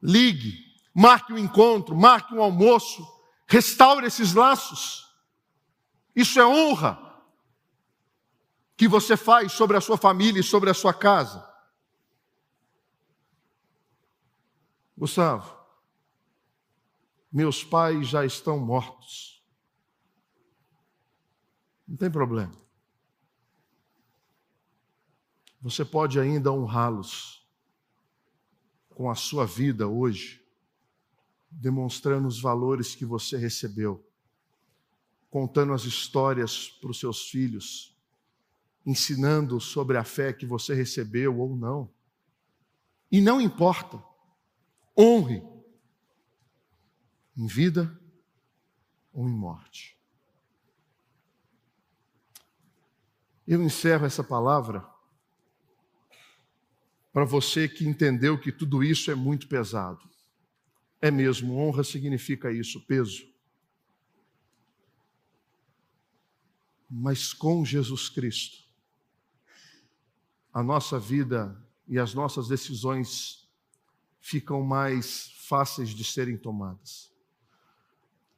Ligue. 0.02 0.66
Marque 0.94 1.32
um 1.32 1.38
encontro, 1.38 1.96
marque 1.96 2.34
um 2.34 2.42
almoço. 2.42 3.08
Restaure 3.48 4.06
esses 4.06 4.34
laços. 4.34 5.08
Isso 6.16 6.40
é 6.40 6.46
honra 6.46 7.10
que 8.76 8.88
você 8.88 9.16
faz 9.16 9.52
sobre 9.52 9.78
a 9.78 9.82
sua 9.82 9.98
família 9.98 10.40
e 10.40 10.44
sobre 10.44 10.70
a 10.70 10.74
sua 10.74 10.94
casa. 10.94 11.48
Gustavo, 14.98 15.59
meus 17.32 17.64
pais 17.64 18.08
já 18.08 18.26
estão 18.26 18.60
mortos. 18.60 19.44
Não 21.88 21.96
tem 21.96 22.10
problema. 22.10 22.54
Você 25.62 25.84
pode 25.84 26.20
ainda 26.20 26.52
honrá-los 26.52 27.46
com 28.90 29.10
a 29.10 29.16
sua 29.16 29.46
vida 29.46 29.88
hoje, 29.88 30.46
demonstrando 31.52 32.28
os 32.28 32.40
valores 32.40 32.96
que 32.96 33.06
você 33.06 33.38
recebeu, 33.38 34.06
contando 35.30 35.74
as 35.74 35.84
histórias 35.84 36.70
para 36.70 36.92
os 36.92 37.00
seus 37.00 37.30
filhos, 37.30 37.98
ensinando 38.86 39.60
sobre 39.60 39.98
a 39.98 40.04
fé 40.04 40.32
que 40.32 40.46
você 40.46 40.74
recebeu 40.74 41.38
ou 41.40 41.56
não. 41.56 41.92
E 43.12 43.20
não 43.20 43.42
importa, 43.42 44.02
honre 44.98 45.44
em 47.36 47.48
vida 47.48 48.00
ou 49.14 49.28
em 49.28 49.32
morte. 49.32 49.98
Eu 53.48 53.64
encerro 53.64 54.06
essa 54.06 54.24
palavra 54.24 54.88
para 57.12 57.26
você 57.26 57.68
que 57.68 57.88
entendeu 57.88 58.40
que 58.40 58.52
tudo 58.52 58.84
isso 58.84 59.10
é 59.10 59.16
muito 59.16 59.48
pesado. 59.48 60.08
É 61.02 61.10
mesmo, 61.10 61.58
honra 61.58 61.84
significa 61.84 62.52
isso, 62.52 62.86
peso. 62.86 63.28
Mas 66.90 67.34
com 67.34 67.66
Jesus 67.66 68.10
Cristo, 68.10 68.64
a 70.54 70.62
nossa 70.62 71.00
vida 71.00 71.60
e 71.88 71.98
as 71.98 72.14
nossas 72.14 72.48
decisões 72.48 73.48
ficam 74.20 74.62
mais 74.62 75.32
fáceis 75.48 75.90
de 75.90 76.04
serem 76.04 76.38
tomadas. 76.38 77.09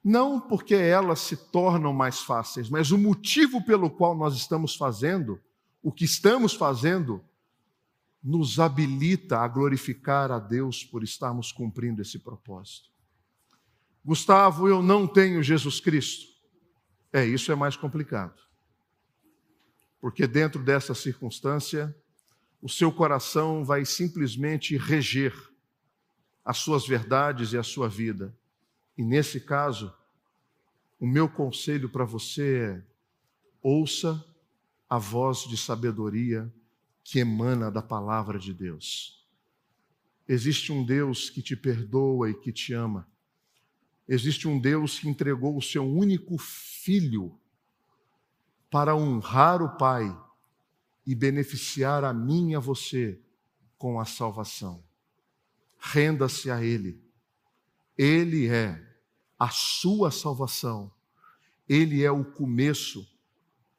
Não 0.04 0.40
porque 0.40 0.74
elas 0.74 1.20
se 1.20 1.36
tornam 1.36 1.92
mais 1.92 2.20
fáceis, 2.20 2.68
mas 2.68 2.90
o 2.90 2.98
motivo 2.98 3.64
pelo 3.64 3.88
qual 3.88 4.16
nós 4.16 4.34
estamos 4.34 4.74
fazendo, 4.74 5.40
o 5.82 5.92
que 5.92 6.04
estamos 6.04 6.54
fazendo, 6.54 7.22
nos 8.22 8.60
habilita 8.60 9.38
a 9.38 9.48
glorificar 9.48 10.30
a 10.30 10.38
Deus 10.38 10.84
por 10.84 11.02
estarmos 11.02 11.50
cumprindo 11.50 12.02
esse 12.02 12.18
propósito. 12.18 12.90
Gustavo, 14.04 14.68
eu 14.68 14.82
não 14.82 15.06
tenho 15.06 15.42
Jesus 15.42 15.80
Cristo. 15.80 16.26
É, 17.12 17.24
isso 17.24 17.52
é 17.52 17.54
mais 17.54 17.76
complicado. 17.76 18.40
Porque 20.00 20.26
dentro 20.26 20.62
dessa 20.62 20.94
circunstância, 20.94 21.94
o 22.60 22.68
seu 22.68 22.92
coração 22.92 23.64
vai 23.64 23.84
simplesmente 23.84 24.76
reger 24.76 25.34
as 26.44 26.58
suas 26.58 26.86
verdades 26.86 27.52
e 27.52 27.58
a 27.58 27.62
sua 27.62 27.88
vida. 27.88 28.34
E 28.96 29.02
nesse 29.02 29.40
caso, 29.40 29.92
o 31.00 31.06
meu 31.06 31.28
conselho 31.28 31.88
para 31.88 32.04
você 32.04 32.58
é: 32.58 32.86
ouça 33.62 34.24
a 34.88 34.98
voz 34.98 35.40
de 35.48 35.56
sabedoria 35.56 36.52
que 37.02 37.18
emana 37.18 37.70
da 37.70 37.82
palavra 37.82 38.38
de 38.38 38.54
Deus. 38.54 39.26
Existe 40.28 40.72
um 40.72 40.84
Deus 40.84 41.28
que 41.28 41.42
te 41.42 41.56
perdoa 41.56 42.30
e 42.30 42.34
que 42.34 42.52
te 42.52 42.72
ama. 42.72 43.08
Existe 44.08 44.46
um 44.46 44.60
Deus 44.60 44.98
que 44.98 45.08
entregou 45.08 45.56
o 45.56 45.62
seu 45.62 45.84
único 45.84 46.38
filho 46.38 47.36
para 48.70 48.94
honrar 48.94 49.60
o 49.60 49.76
Pai 49.76 50.16
e 51.06 51.14
beneficiar 51.14 52.04
a 52.04 52.12
mim 52.12 52.52
e 52.52 52.54
a 52.54 52.60
você 52.60 53.20
com 53.76 53.98
a 53.98 54.04
salvação. 54.04 54.84
Renda-se 55.78 56.50
a 56.50 56.62
Ele. 56.62 57.01
Ele 57.96 58.48
é 58.48 58.80
a 59.38 59.48
sua 59.48 60.10
salvação. 60.10 60.92
Ele 61.68 62.02
é 62.02 62.10
o 62.10 62.24
começo 62.24 63.06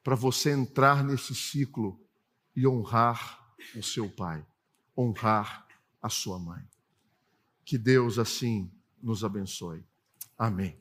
para 0.02 0.14
você 0.14 0.50
entrar 0.50 1.02
nesse 1.02 1.34
ciclo 1.34 2.00
e 2.54 2.66
honrar 2.66 3.54
o 3.74 3.82
seu 3.82 4.08
pai, 4.08 4.44
honrar 4.96 5.66
a 6.02 6.08
sua 6.08 6.38
mãe. 6.38 6.62
Que 7.64 7.78
Deus 7.78 8.18
assim 8.18 8.70
nos 9.02 9.24
abençoe. 9.24 9.84
Amém. 10.36 10.78